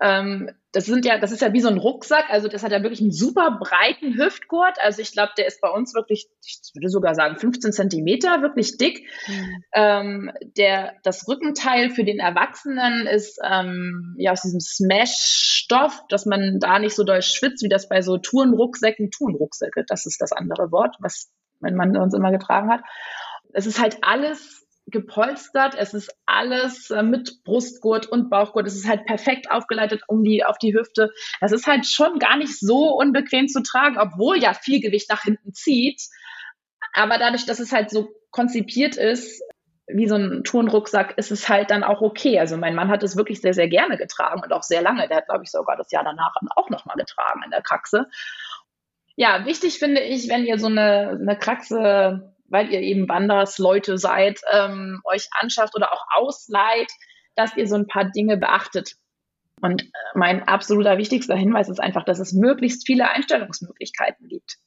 ähm, 0.02 0.52
das 0.72 0.86
sind 0.86 1.06
ja, 1.06 1.18
das 1.18 1.32
ist 1.32 1.42
ja 1.42 1.54
wie 1.54 1.62
so 1.62 1.70
ein 1.70 1.78
Rucksack, 1.78 2.30
also 2.30 2.50
das 2.50 2.64
hat 2.64 2.74
ja 2.74 2.84
wirklich 2.84 3.00
einen 3.00 3.12
super 3.12 3.58
breiten 3.60 4.18
Hüftgurt. 4.18 4.78
Also 4.82 5.02
ich 5.02 5.14
glaube, 5.14 5.32
der 5.38 5.48
ist 5.48 5.62
bei 5.62 5.70
uns 5.70 5.94
wirklich, 5.94 6.28
ich 6.46 6.60
würde 6.74 6.90
sogar 6.90 7.16
sagen, 7.16 7.38
15 7.38 7.72
Zentimeter, 7.72 8.42
wirklich 8.42 8.78
dick. 8.78 9.08
Mhm. 9.28 9.64
Ähm, 9.74 10.32
der, 10.58 10.96
das 11.04 11.28
Rückenteil 11.30 11.92
für 11.92 12.04
den 12.04 12.20
Erwachsenen 12.20 13.08
ist 13.08 13.40
ähm, 13.42 14.16
ja 14.18 14.34
aus 14.34 14.42
diesem 14.42 14.60
Smash-Stoff, 14.60 16.04
dass 16.10 16.26
man 16.26 16.60
da 16.60 16.78
nicht 16.80 16.96
so 16.96 17.06
doll 17.06 17.22
schwitzt, 17.22 17.64
wie 17.64 17.70
das 17.70 17.88
bei 17.88 18.02
so 18.02 18.18
Tourenrucksäcken, 18.18 19.12
Tourenrucksäcke, 19.12 19.86
das 19.88 20.06
ist 20.06 20.22
das 20.22 20.34
andere 20.34 20.74
Wort, 20.74 20.98
was 21.00 21.32
mein 21.60 21.76
Mann 21.76 21.96
uns 21.98 22.14
immer 22.14 22.32
getragen 22.32 22.72
hat. 22.72 22.82
Es 23.54 23.66
ist 23.66 23.80
halt 23.80 23.98
alles 24.02 24.66
gepolstert. 24.88 25.76
Es 25.78 25.94
ist 25.94 26.16
alles 26.26 26.92
äh, 26.92 27.04
mit 27.04 27.44
Brustgurt 27.44 28.08
und 28.08 28.30
Bauchgurt. 28.30 28.68
Es 28.68 28.76
ist 28.76 28.88
halt 28.88 29.06
perfekt 29.06 29.50
aufgeleitet 29.50 30.04
um 30.08 30.24
die, 30.24 30.44
auf 30.44 30.58
die 30.58 30.74
Hüfte. 30.74 31.12
Das 31.42 31.52
ist 31.52 31.68
halt 31.68 31.88
schon 31.88 32.20
gar 32.20 32.38
nicht 32.38 32.60
so 32.60 32.96
unbequem 32.96 33.48
zu 33.48 33.64
tragen, 33.64 33.98
obwohl 33.98 34.38
ja 34.38 34.54
viel 34.54 34.80
Gewicht 34.80 35.10
nach 35.10 35.24
hinten 35.24 35.54
zieht. 35.54 36.02
Aber 36.94 37.18
dadurch, 37.18 37.46
dass 37.46 37.60
es 37.60 37.72
halt 37.72 37.90
so 37.90 38.10
konzipiert 38.32 38.96
ist, 38.96 39.42
wie 39.88 40.08
so 40.08 40.16
ein 40.16 40.44
Turnrucksack, 40.44 41.18
ist 41.18 41.32
es 41.32 41.48
halt 41.48 41.70
dann 41.72 41.84
auch 41.84 42.02
okay. 42.02 42.40
Also 42.40 42.58
mein 42.58 42.76
Mann 42.76 42.90
hat 42.90 43.04
es 43.04 43.18
wirklich 43.18 43.42
sehr, 43.42 43.54
sehr 43.54 43.68
gerne 43.68 43.98
getragen 43.98 44.42
und 44.44 44.52
auch 44.52 44.64
sehr 44.64 44.82
lange. 44.82 45.08
Der 45.08 45.18
hat, 45.18 45.28
glaube 45.28 45.44
ich, 45.44 45.52
sogar 45.52 45.78
das 45.78 45.92
Jahr 45.92 46.04
danach 46.04 46.34
auch 46.56 46.70
nochmal 46.70 46.96
getragen 46.98 47.42
in 47.44 47.52
der 47.52 47.62
Kraxe. 47.62 48.08
Ja, 49.16 49.46
wichtig 49.46 49.80
finde 49.80 50.02
ich, 50.02 50.30
wenn 50.30 50.46
ihr 50.46 50.60
so 50.60 50.68
eine, 50.68 51.18
eine 51.22 51.38
Kraxe 51.38 52.36
weil 52.48 52.72
ihr 52.72 52.82
eben 52.82 53.10
Wandersleute 53.10 53.98
seid, 53.98 54.40
ähm, 54.52 55.02
euch 55.04 55.28
anschafft 55.40 55.76
oder 55.76 55.92
auch 55.94 56.06
ausleiht, 56.16 56.92
dass 57.36 57.56
ihr 57.58 57.68
so 57.68 57.76
ein 57.76 57.88
paar 57.88 58.06
Dinge 58.06 58.38
beachtet. 58.38 58.96
Und 59.62 59.84
äh, 59.84 59.88
mein 60.14 60.48
absoluter 60.48 60.98
wichtigster 60.98 61.36
Hinweis 61.36 61.70
ist 61.70 61.80
einfach, 61.80 62.06
dass 62.06 62.20
es 62.20 62.34
möglichst 62.34 62.86
viele 62.86 63.10
Einstellungsmöglichkeiten 63.10 64.28
gibt. 64.28 64.58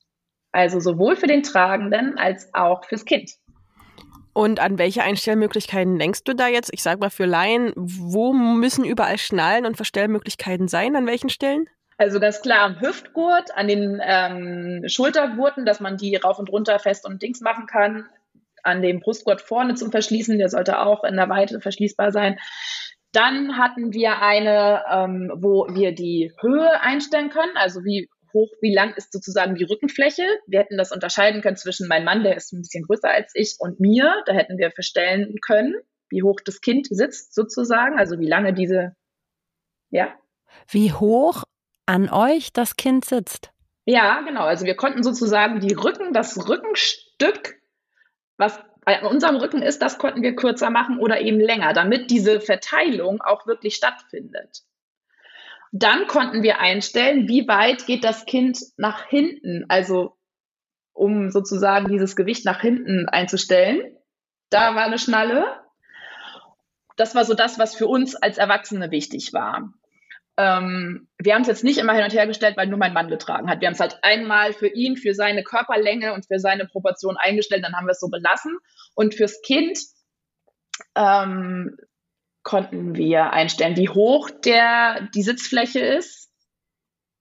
Also 0.50 0.81
sowohl 0.81 1.17
für 1.17 1.26
den 1.26 1.43
Tragenden 1.43 2.19
als 2.19 2.52
auch 2.55 2.85
fürs 2.85 3.05
Kind. 3.05 3.33
Und 4.33 4.61
an 4.61 4.78
welche 4.78 5.02
Einstellmöglichkeiten 5.02 5.99
denkst 5.99 6.25
du 6.25 6.35
da 6.35 6.49
jetzt? 6.49 6.73
Ich 6.73 6.83
sage 6.83 7.00
mal 7.00 7.11
für 7.11 7.26
Laien, 7.26 7.73
wo 7.76 8.33
müssen 8.33 8.85
überall 8.85 9.19
Schnallen 9.19 9.67
und 9.67 9.76
Verstellmöglichkeiten 9.76 10.69
sein? 10.69 10.97
An 10.97 11.07
welchen 11.07 11.28
Stellen? 11.28 11.69
Also 11.99 12.21
ganz 12.21 12.40
klar 12.40 12.61
am 12.61 12.81
Hüftgurt, 12.81 13.50
an 13.57 13.67
den 13.67 14.00
ähm, 14.02 14.85
Schultergurten, 14.87 15.67
dass 15.67 15.81
man 15.81 15.97
die 15.97 16.14
rauf 16.14 16.38
und 16.38 16.49
runter 16.49 16.78
fest 16.78 17.05
und 17.05 17.23
Dings 17.23 17.40
machen 17.40 17.67
kann. 17.67 18.07
An 18.62 18.83
dem 18.83 19.00
Brustgurt 19.00 19.40
vorne 19.40 19.75
zum 19.75 19.90
Verschließen, 19.90 20.38
der 20.38 20.49
sollte 20.49 20.78
auch 20.78 21.02
in 21.02 21.17
der 21.17 21.28
Weite 21.28 21.61
verschließbar 21.61 22.12
sein. 22.12 22.38
Dann 23.11 23.59
hatten 23.59 23.93
wir 23.93 24.23
eine, 24.23 24.85
ähm, 24.88 25.33
wo 25.35 25.67
wir 25.71 25.93
die 25.93 26.33
Höhe 26.40 26.81
einstellen 26.81 27.31
können, 27.31 27.57
also 27.57 27.85
wie 27.85 28.09
hoch, 28.33 28.50
wie 28.61 28.75
lang 28.75 28.95
ist 28.95 29.12
sozusagen 29.12 29.57
die 29.57 29.64
Rückenfläche. 29.64 30.23
Wir 30.47 30.61
hätten 30.61 30.78
das 30.78 30.93
unterscheiden 30.93 31.43
können 31.43 31.57
zwischen 31.57 31.88
meinem 31.88 32.05
Mann, 32.05 32.23
der 32.23 32.37
ist 32.37 32.52
ein 32.52 32.61
bisschen 32.61 32.85
größer 32.85 33.09
als 33.09 33.33
ich, 33.35 33.57
und 33.59 33.81
mir. 33.81 34.23
Da 34.26 34.35
hätten 34.35 34.59
wir 34.59 34.71
verstellen 34.71 35.35
können, 35.45 35.75
wie 36.11 36.23
hoch 36.23 36.38
das 36.45 36.61
Kind 36.61 36.87
sitzt 36.88 37.35
sozusagen, 37.35 37.99
also 37.99 38.21
wie 38.21 38.28
lange 38.28 38.52
diese, 38.52 38.95
ja. 39.90 40.14
Wie 40.69 40.93
hoch 40.93 41.43
an 41.88 42.11
euch 42.11 42.52
das 42.52 42.76
Kind 42.76 43.04
sitzt. 43.04 43.50
Ja, 43.87 44.21
genau. 44.21 44.42
Also 44.42 44.66
wir 44.66 44.76
konnten 44.76 45.02
sozusagen 45.02 45.61
die 45.61 45.73
Rücken, 45.73 46.12
das 46.12 46.49
Rückenstück, 46.49 47.57
was 48.37 48.61
bei 48.85 49.02
unserem 49.02 49.37
Rücken 49.37 49.62
ist, 49.62 49.80
das 49.80 49.99
konnten 49.99 50.23
wir 50.23 50.37
kürzer 50.37 50.71
machen 50.71 50.99
oder 50.99 51.21
eben 51.21 51.40
länger, 51.40 51.73
damit 51.73 52.11
diese 52.11 52.40
Verteilung 52.40 53.23
auch 53.23 53.47
wirklich 53.47 53.76
stattfindet. 53.76 54.62
Dann 55.73 56.07
konnten 56.07 56.42
wir 56.42 56.61
einstellen, 56.61 57.28
wie 57.28 57.49
weit 57.49 57.87
geht 57.87 58.04
das 58.04 58.26
Kind 58.26 58.59
nach 58.76 59.04
hinten, 59.07 59.64
also 59.68 60.16
um 60.92 61.30
sozusagen 61.30 61.88
dieses 61.88 62.16
Gewicht 62.16 62.45
nach 62.45 62.61
hinten 62.61 63.09
einzustellen. 63.09 63.97
Da 64.50 64.75
war 64.75 64.85
eine 64.85 64.99
Schnalle. 64.99 65.47
Das 66.97 67.14
war 67.14 67.25
so 67.25 67.35
das, 67.35 67.59
was 67.59 67.75
für 67.75 67.87
uns 67.87 68.16
als 68.16 68.38
Erwachsene 68.38 68.90
wichtig 68.90 69.33
war. 69.33 69.73
Ähm, 70.38 71.09
wir 71.18 71.35
haben 71.35 71.42
es 71.42 71.49
jetzt 71.49 71.64
nicht 71.64 71.78
immer 71.78 71.95
hin 71.95 72.04
und 72.04 72.14
her 72.14 72.28
gestellt, 72.28 72.57
weil 72.57 72.68
nur 72.68 72.78
mein 72.78 72.92
Mann 72.92 73.09
getragen 73.09 73.50
hat. 73.50 73.61
Wir 73.61 73.66
haben 73.66 73.75
es 73.75 73.80
halt 73.80 73.99
einmal 74.02 74.52
für 74.52 74.68
ihn, 74.68 74.97
für 74.97 75.12
seine 75.12 75.42
Körperlänge 75.42 76.14
und 76.14 76.26
für 76.26 76.38
seine 76.38 76.64
Proportion 76.64 77.16
eingestellt, 77.18 77.64
dann 77.64 77.75
haben 77.75 77.87
wir 77.87 77.92
es 77.92 78.00
so 78.00 78.09
belassen. 78.09 78.57
Und 78.95 79.16
fürs 79.16 79.42
Kind 79.42 79.80
ähm, 80.95 81.76
konnten 82.45 82.95
wir 82.95 83.33
einstellen, 83.33 83.76
wie 83.76 83.88
hoch 83.88 84.30
der, 84.30 85.09
die 85.12 85.23
Sitzfläche 85.23 85.80
ist. 85.80 86.30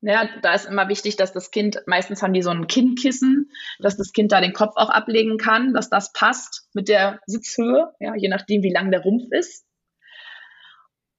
Ja, 0.01 0.29
da 0.43 0.53
ist 0.53 0.67
immer 0.67 0.87
wichtig, 0.87 1.15
dass 1.15 1.33
das 1.33 1.49
Kind, 1.49 1.81
meistens 1.87 2.21
haben 2.21 2.33
die 2.33 2.43
so 2.43 2.51
ein 2.51 2.67
Kinnkissen, 2.67 3.49
dass 3.79 3.97
das 3.97 4.13
Kind 4.13 4.31
da 4.31 4.41
den 4.41 4.53
Kopf 4.53 4.73
auch 4.75 4.91
ablegen 4.91 5.39
kann, 5.39 5.73
dass 5.73 5.89
das 5.89 6.13
passt 6.13 6.69
mit 6.75 6.87
der 6.87 7.19
Sitzhöhe, 7.25 7.91
ja, 7.99 8.13
je 8.15 8.29
nachdem, 8.29 8.61
wie 8.61 8.71
lang 8.71 8.91
der 8.91 9.01
Rumpf 9.01 9.31
ist. 9.31 9.66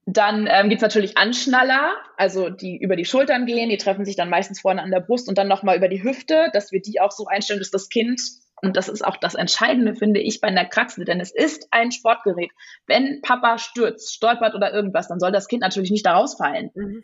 Dann 0.05 0.47
ähm, 0.49 0.69
gibt 0.69 0.81
es 0.81 0.83
natürlich 0.83 1.17
Anschnaller, 1.17 1.93
also 2.17 2.49
die 2.49 2.77
über 2.77 2.95
die 2.95 3.05
Schultern 3.05 3.45
gehen, 3.45 3.69
die 3.69 3.77
treffen 3.77 4.05
sich 4.05 4.15
dann 4.15 4.29
meistens 4.29 4.61
vorne 4.61 4.81
an 4.81 4.91
der 4.91 5.01
Brust 5.01 5.29
und 5.29 5.37
dann 5.37 5.47
nochmal 5.47 5.77
über 5.77 5.87
die 5.87 6.03
Hüfte, 6.03 6.49
dass 6.53 6.71
wir 6.71 6.81
die 6.81 6.99
auch 6.99 7.11
so 7.11 7.27
einstellen, 7.27 7.59
dass 7.59 7.69
das 7.69 7.89
Kind, 7.89 8.19
und 8.61 8.75
das 8.75 8.89
ist 8.89 9.05
auch 9.05 9.17
das 9.17 9.35
Entscheidende, 9.35 9.95
finde 9.95 10.19
ich, 10.19 10.41
bei 10.41 10.47
einer 10.47 10.65
Kraxel, 10.65 11.05
denn 11.05 11.19
es 11.19 11.31
ist 11.31 11.67
ein 11.71 11.91
Sportgerät. 11.91 12.51
Wenn 12.87 13.21
Papa 13.21 13.57
stürzt, 13.59 14.13
stolpert 14.13 14.55
oder 14.55 14.73
irgendwas, 14.73 15.07
dann 15.07 15.19
soll 15.19 15.31
das 15.31 15.47
Kind 15.47 15.61
natürlich 15.61 15.91
nicht 15.91 16.05
da 16.05 16.15
rausfallen. 16.15 16.71
Mhm. 16.73 17.03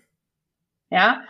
Ja, 0.90 1.24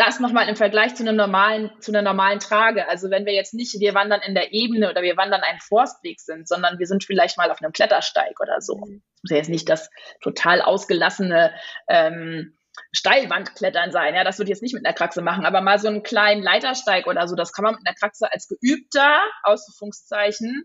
das 0.00 0.18
nochmal 0.18 0.48
im 0.48 0.56
Vergleich 0.56 0.94
zu 0.94 1.02
einem 1.02 1.16
normalen, 1.16 1.70
zu 1.80 1.92
einer 1.92 2.00
normalen 2.00 2.38
Trage. 2.38 2.88
Also 2.88 3.10
wenn 3.10 3.26
wir 3.26 3.34
jetzt 3.34 3.52
nicht, 3.52 3.78
wir 3.80 3.92
wandern 3.92 4.22
in 4.26 4.34
der 4.34 4.54
Ebene 4.54 4.90
oder 4.90 5.02
wir 5.02 5.18
wandern 5.18 5.42
einen 5.42 5.60
Forstweg 5.60 6.20
sind, 6.20 6.48
sondern 6.48 6.78
wir 6.78 6.86
sind 6.86 7.04
vielleicht 7.04 7.36
mal 7.36 7.50
auf 7.50 7.60
einem 7.60 7.72
Klettersteig 7.72 8.40
oder 8.40 8.62
so. 8.62 8.78
Mhm. 8.78 9.02
Das 9.12 9.22
muss 9.22 9.30
ja 9.30 9.36
jetzt 9.36 9.50
nicht 9.50 9.68
das 9.68 9.90
total 10.22 10.62
ausgelassene 10.62 11.52
ähm, 11.86 12.56
Steilwandklettern 12.92 13.92
sein. 13.92 14.14
Ja, 14.14 14.24
das 14.24 14.38
würde 14.38 14.50
ich 14.50 14.56
jetzt 14.56 14.62
nicht 14.62 14.72
mit 14.72 14.86
einer 14.86 14.94
Kraxe 14.94 15.20
machen, 15.20 15.44
aber 15.44 15.60
mal 15.60 15.78
so 15.78 15.88
einen 15.88 16.02
kleinen 16.02 16.42
Leitersteig 16.42 17.06
oder 17.06 17.28
so, 17.28 17.36
das 17.36 17.52
kann 17.52 17.64
man 17.64 17.74
mit 17.74 17.86
einer 17.86 17.94
Kraxe 17.94 18.32
als 18.32 18.48
geübter, 18.48 19.20
Ausrufungszeichen, 19.42 20.64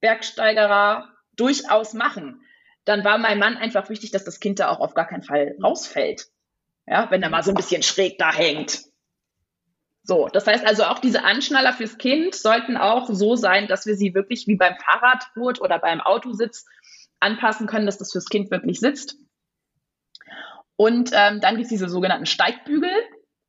Bergsteigerer 0.00 1.10
durchaus 1.36 1.92
machen. 1.92 2.40
Dann 2.86 3.04
war 3.04 3.18
mein 3.18 3.38
Mann 3.38 3.58
einfach 3.58 3.90
wichtig, 3.90 4.12
dass 4.12 4.24
das 4.24 4.40
Kind 4.40 4.60
da 4.60 4.70
auch 4.70 4.80
auf 4.80 4.94
gar 4.94 5.06
keinen 5.06 5.24
Fall 5.24 5.56
rausfällt. 5.62 6.30
Ja, 6.86 7.10
wenn 7.10 7.22
er 7.22 7.30
mal 7.30 7.42
so 7.42 7.50
ein 7.50 7.56
bisschen 7.56 7.82
schräg 7.82 8.18
da 8.18 8.32
hängt. 8.32 8.84
So, 10.04 10.28
das 10.32 10.46
heißt 10.46 10.64
also 10.64 10.84
auch 10.84 11.00
diese 11.00 11.24
Anschnaller 11.24 11.72
fürs 11.72 11.98
Kind 11.98 12.36
sollten 12.36 12.76
auch 12.76 13.08
so 13.10 13.34
sein, 13.34 13.66
dass 13.66 13.86
wir 13.86 13.96
sie 13.96 14.14
wirklich 14.14 14.46
wie 14.46 14.54
beim 14.54 14.76
Fahrradgurt 14.76 15.60
oder 15.60 15.80
beim 15.80 16.00
Autositz 16.00 16.64
anpassen 17.18 17.66
können, 17.66 17.86
dass 17.86 17.98
das 17.98 18.12
fürs 18.12 18.28
Kind 18.28 18.52
wirklich 18.52 18.78
sitzt. 18.78 19.16
Und 20.76 21.10
ähm, 21.12 21.40
dann 21.40 21.56
gibt 21.56 21.64
es 21.64 21.70
diese 21.70 21.88
sogenannten 21.88 22.26
Steigbügel. 22.26 22.92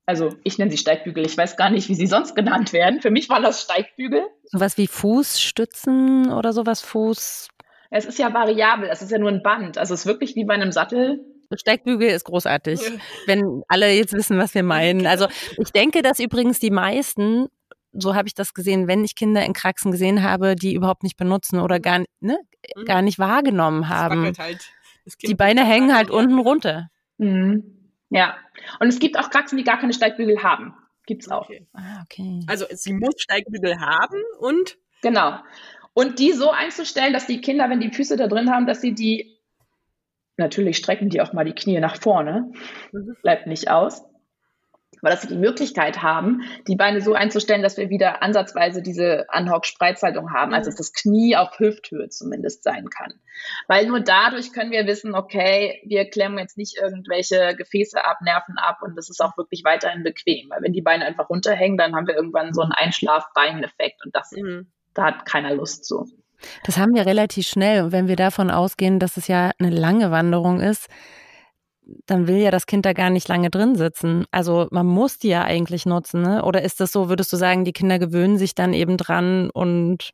Also 0.08 0.36
ich 0.44 0.58
nenne 0.58 0.72
sie 0.72 0.78
Steigbügel, 0.78 1.26
ich 1.26 1.38
weiß 1.38 1.58
gar 1.58 1.70
nicht, 1.70 1.90
wie 1.90 1.96
sie 1.96 2.08
sonst 2.08 2.34
genannt 2.34 2.74
werden. 2.74 3.02
Für 3.02 3.12
mich 3.12 3.30
waren 3.30 3.44
das 3.44 3.62
Steigbügel. 3.62 4.26
Sowas 4.46 4.78
wie 4.78 4.88
Fußstützen 4.88 6.32
oder 6.32 6.54
sowas, 6.54 6.82
Fuß. 6.82 7.50
Es 7.92 8.06
ist 8.06 8.18
ja 8.18 8.34
variabel, 8.34 8.90
es 8.90 9.02
ist 9.02 9.12
ja 9.12 9.20
nur 9.20 9.30
ein 9.30 9.44
Band. 9.44 9.78
Also 9.78 9.94
es 9.94 10.02
ist 10.02 10.06
wirklich 10.08 10.36
wie 10.36 10.46
bei 10.46 10.56
einem 10.56 10.72
Sattel 10.72 11.24
Steigbügel 11.56 12.10
ist 12.10 12.26
großartig, 12.26 12.80
wenn 13.26 13.64
alle 13.68 13.92
jetzt 13.92 14.14
wissen, 14.14 14.38
was 14.38 14.54
wir 14.54 14.64
meinen. 14.64 15.08
Also 15.08 15.28
ich 15.58 15.72
denke, 15.72 16.02
dass 16.02 16.20
übrigens 16.20 16.60
die 16.60 16.72
meisten, 16.72 17.48
so 17.94 18.16
habe 18.16 18.28
ich 18.28 18.34
das 18.34 18.54
gesehen, 18.54 18.88
wenn 18.88 19.04
ich 19.04 19.16
Kinder 19.16 19.46
in 19.46 19.54
Kraxen 19.54 19.92
gesehen 19.92 20.24
habe, 20.24 20.56
die 20.56 20.74
überhaupt 20.74 21.04
nicht 21.04 21.18
benutzen 21.18 21.60
oder 21.60 21.80
gar, 21.80 22.04
ne, 22.20 22.40
mhm. 22.76 22.86
gar 22.86 23.02
nicht 23.02 23.20
wahrgenommen 23.20 23.90
haben. 23.90 24.34
Halt. 24.38 24.72
Die 25.24 25.36
Beine 25.36 25.66
hängen 25.66 25.96
halt 25.96 26.10
unten 26.10 26.40
runter. 26.40 26.90
Mhm. 27.18 27.92
Ja, 28.10 28.38
und 28.80 28.88
es 28.88 29.00
gibt 29.00 29.18
auch 29.18 29.30
Kraxen, 29.30 29.58
die 29.58 29.64
gar 29.64 29.80
keine 29.80 29.94
Steigbügel 29.94 30.44
haben. 30.44 30.74
Gibt 31.06 31.24
es 31.24 31.30
auch. 31.30 31.46
Okay. 31.46 31.68
Ah, 31.74 32.04
okay. 32.04 32.42
Also 32.48 32.66
sie 32.70 32.94
muss 32.94 33.16
Steigbügel 33.18 33.80
haben 33.80 34.22
und? 34.40 34.78
Genau. 35.02 35.40
Und 35.94 36.20
die 36.20 36.34
so 36.34 36.52
einzustellen, 36.52 37.14
dass 37.14 37.28
die 37.28 37.42
Kinder, 37.42 37.70
wenn 37.70 37.80
die 37.80 37.92
Füße 37.92 38.18
da 38.18 38.28
drin 38.28 38.52
haben, 38.52 38.68
dass 38.68 38.82
sie 38.82 38.94
die 38.94 39.37
Natürlich 40.38 40.78
strecken 40.78 41.10
die 41.10 41.22
auch 41.22 41.34
mal 41.34 41.46
die 41.46 41.56
Knie 41.56 41.80
nach 41.80 41.98
vorne, 41.98 42.52
mhm. 42.92 43.16
bleibt 43.22 43.48
nicht 43.48 43.70
aus. 43.70 44.04
Aber 45.02 45.12
dass 45.12 45.22
sie 45.22 45.28
die 45.28 45.38
Möglichkeit 45.38 46.02
haben, 46.02 46.42
die 46.68 46.76
Beine 46.76 47.02
so 47.02 47.14
einzustellen, 47.14 47.62
dass 47.62 47.78
wir 47.78 47.90
wieder 47.90 48.24
ansatzweise 48.24 48.82
diese 48.82 49.30
Anhock-Spreizhaltung 49.30 50.34
haben, 50.34 50.54
also 50.54 50.70
mhm. 50.70 50.72
dass 50.72 50.76
das 50.76 50.94
Knie 50.94 51.36
auf 51.36 51.60
Hüfthöhe 51.60 52.10
zumindest 52.10 52.64
sein 52.64 52.90
kann. 52.90 53.14
Weil 53.68 53.88
nur 53.88 54.00
dadurch 54.00 54.54
können 54.54 54.72
wir 54.72 54.88
wissen, 54.88 55.14
okay, 55.14 55.82
wir 55.86 56.10
klemmen 56.10 56.40
jetzt 56.40 56.58
nicht 56.58 56.78
irgendwelche 56.82 57.56
Gefäße 57.56 58.04
ab, 58.04 58.22
Nerven 58.22 58.58
ab 58.58 58.80
und 58.82 58.96
das 58.98 59.10
ist 59.10 59.22
auch 59.22 59.38
wirklich 59.38 59.64
weiterhin 59.64 60.04
bequem. 60.04 60.50
Weil 60.50 60.64
wenn 60.64 60.74
die 60.74 60.82
Beine 60.82 61.06
einfach 61.06 61.30
runterhängen, 61.30 61.78
dann 61.78 61.96
haben 61.96 62.08
wir 62.08 62.16
irgendwann 62.16 62.54
so 62.54 62.62
einen 62.62 62.72
Einschlaf-Bein-Effekt 62.72 64.04
und 64.04 64.16
das, 64.16 64.32
mhm. 64.32 64.72
da 64.94 65.06
hat 65.06 65.26
keiner 65.26 65.54
Lust 65.54 65.86
zu. 65.86 66.06
Das 66.64 66.78
haben 66.78 66.94
wir 66.94 67.06
relativ 67.06 67.48
schnell. 67.48 67.84
Und 67.84 67.92
wenn 67.92 68.08
wir 68.08 68.16
davon 68.16 68.52
ausgehen, 68.52 69.00
dass 69.00 69.18
es 69.18 69.28
ja 69.28 69.52
eine 69.60 69.70
lange 69.70 70.12
Wanderung 70.12 70.60
ist, 70.60 70.88
dann 72.06 72.28
will 72.28 72.38
ja 72.38 72.52
das 72.52 72.66
Kind 72.66 72.86
da 72.86 72.94
gar 72.94 73.10
nicht 73.10 73.28
lange 73.28 73.50
drin 73.50 73.76
sitzen. 73.76 74.26
Also 74.32 74.68
man 74.72 74.86
muss 74.86 75.20
die 75.20 75.30
ja 75.30 75.44
eigentlich 75.44 75.86
nutzen, 75.86 76.22
ne? 76.22 76.44
Oder 76.44 76.62
ist 76.62 76.80
das 76.80 76.92
so, 76.92 77.10
würdest 77.10 77.32
du 77.32 77.38
sagen, 77.38 77.64
die 77.64 77.74
Kinder 77.74 78.00
gewöhnen 78.00 78.38
sich 78.38 78.56
dann 78.56 78.74
eben 78.74 78.98
dran 78.98 79.50
und 79.50 80.12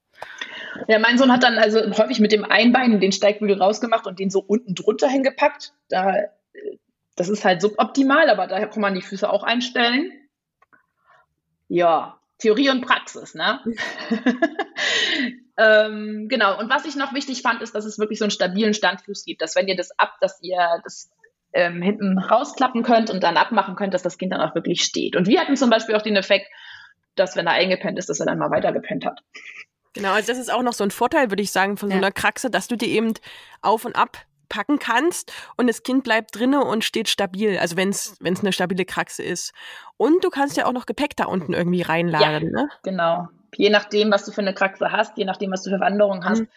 ja, 0.88 1.00
mein 1.00 1.18
Sohn 1.18 1.32
hat 1.32 1.44
dann 1.44 1.58
also 1.58 1.80
häufig 1.98 2.20
mit 2.20 2.32
dem 2.32 2.46
Einbein 2.46 3.00
den 3.02 3.12
Steigbügel 3.12 3.62
rausgemacht 3.62 4.08
und 4.08 4.20
den 4.20 4.30
so 4.30 4.40
unten 4.40 4.76
drunter 4.76 5.10
hingepackt. 5.10 5.74
Da, 5.90 6.16
das 7.16 7.30
ist 7.30 7.44
halt 7.44 7.62
suboptimal, 7.62 8.30
aber 8.30 8.48
daher 8.48 8.68
kann 8.68 8.82
man 8.82 8.96
die 8.96 9.02
Füße 9.02 9.30
auch 9.30 9.44
einstellen. 9.44 10.12
Ja, 11.68 12.20
Theorie 12.38 12.70
und 12.70 12.82
Praxis, 12.82 13.36
ne? 13.36 13.60
Ähm, 15.58 16.28
genau. 16.30 16.60
Und 16.60 16.70
was 16.70 16.86
ich 16.86 16.96
noch 16.96 17.14
wichtig 17.14 17.42
fand, 17.42 17.62
ist, 17.62 17.76
dass 17.76 17.86
es 17.86 18.00
wirklich 18.00 18.20
so 18.20 18.26
einen 18.26 18.32
stabilen 18.32 18.74
Standfuß 18.74 19.26
gibt, 19.26 19.42
dass 19.42 19.56
wenn 19.56 19.68
ihr 19.68 19.76
das 19.76 19.98
ab, 20.00 20.16
dass 20.20 20.42
ihr 20.42 20.58
das 20.84 21.12
ähm, 21.54 21.82
hinten 21.82 22.18
rausklappen 22.18 22.84
könnt 22.84 23.10
und 23.10 23.24
dann 23.24 23.38
abmachen 23.38 23.76
könnt, 23.76 23.94
dass 23.94 24.02
das 24.02 24.18
Kind 24.18 24.34
dann 24.34 24.42
auch 24.42 24.56
wirklich 24.56 24.82
steht. 24.82 25.16
Und 25.16 25.28
wir 25.28 25.40
hatten 25.40 25.56
zum 25.56 25.70
Beispiel 25.70 25.96
auch 25.96 26.02
den 26.02 26.16
Effekt, 26.16 26.48
dass 27.16 27.36
wenn 27.36 27.46
er 27.46 27.54
eingepennt 27.54 28.00
ist, 28.00 28.10
dass 28.10 28.20
er 28.20 28.26
dann 28.26 28.40
mal 28.40 28.50
weiter 28.50 28.74
gepennt 28.74 29.06
hat. 29.06 29.20
Genau, 29.94 30.14
also 30.14 30.32
das 30.32 30.40
ist 30.40 30.52
auch 30.52 30.64
noch 30.64 30.74
so 30.74 30.84
ein 30.84 30.90
Vorteil, 30.90 31.30
würde 31.30 31.44
ich 31.44 31.52
sagen, 31.52 31.78
von 31.78 31.92
so 31.92 31.96
einer 31.96 32.12
Kraxe, 32.12 32.50
dass 32.50 32.68
du 32.68 32.76
die 32.76 32.92
eben 32.92 33.14
auf 33.62 33.86
und 33.86 33.96
ab 33.96 34.18
packen 34.50 34.78
kannst 34.78 35.32
und 35.58 35.66
das 35.66 35.82
Kind 35.82 36.04
bleibt 36.04 36.38
drinne 36.38 36.64
und 36.64 36.84
steht 36.84 37.10
stabil, 37.10 37.58
also 37.58 37.76
wenn 37.76 37.90
es 37.90 38.18
eine 38.22 38.54
stabile 38.54 38.86
Kraxe 38.86 39.24
ist. 39.24 39.52
Und 39.98 40.24
du 40.24 40.30
kannst 40.30 40.58
ja 40.58 40.66
auch 40.66 40.74
noch 40.74 40.86
Gepäck 40.86 41.16
da 41.16 41.26
unten 41.26 41.54
irgendwie 41.54 41.82
reinladen. 41.82 42.52
Ja, 42.56 42.62
ne? 42.62 42.70
genau 42.84 43.30
je 43.58 43.70
nachdem, 43.70 44.12
was 44.12 44.26
du 44.26 44.32
für 44.32 44.42
eine 44.42 44.54
Kraxe 44.54 44.92
hast, 44.92 45.18
je 45.18 45.26
nachdem, 45.26 45.52
was 45.52 45.64
du 45.64 45.70
für 45.70 45.80
Wanderungen 45.80 46.26
hast, 46.26 46.42
mhm. 46.42 46.48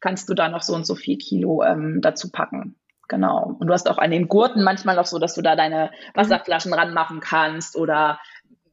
kannst 0.00 0.28
du 0.28 0.34
da 0.34 0.48
noch 0.48 0.62
so 0.62 0.74
und 0.74 0.86
so 0.86 0.94
viel 0.94 1.18
Kilo 1.18 1.62
ähm, 1.62 2.00
dazu 2.00 2.30
packen. 2.30 2.76
Genau. 3.08 3.56
Und 3.58 3.66
du 3.66 3.72
hast 3.72 3.88
auch 3.88 3.98
an 3.98 4.10
den 4.10 4.28
Gurten 4.28 4.62
manchmal 4.62 4.96
noch 4.96 5.06
so, 5.06 5.18
dass 5.18 5.34
du 5.34 5.42
da 5.42 5.56
deine 5.56 5.86
mhm. 5.86 6.18
Wasserflaschen 6.18 6.70
mhm. 6.70 6.78
ranmachen 6.78 7.20
kannst 7.20 7.76
oder 7.76 8.18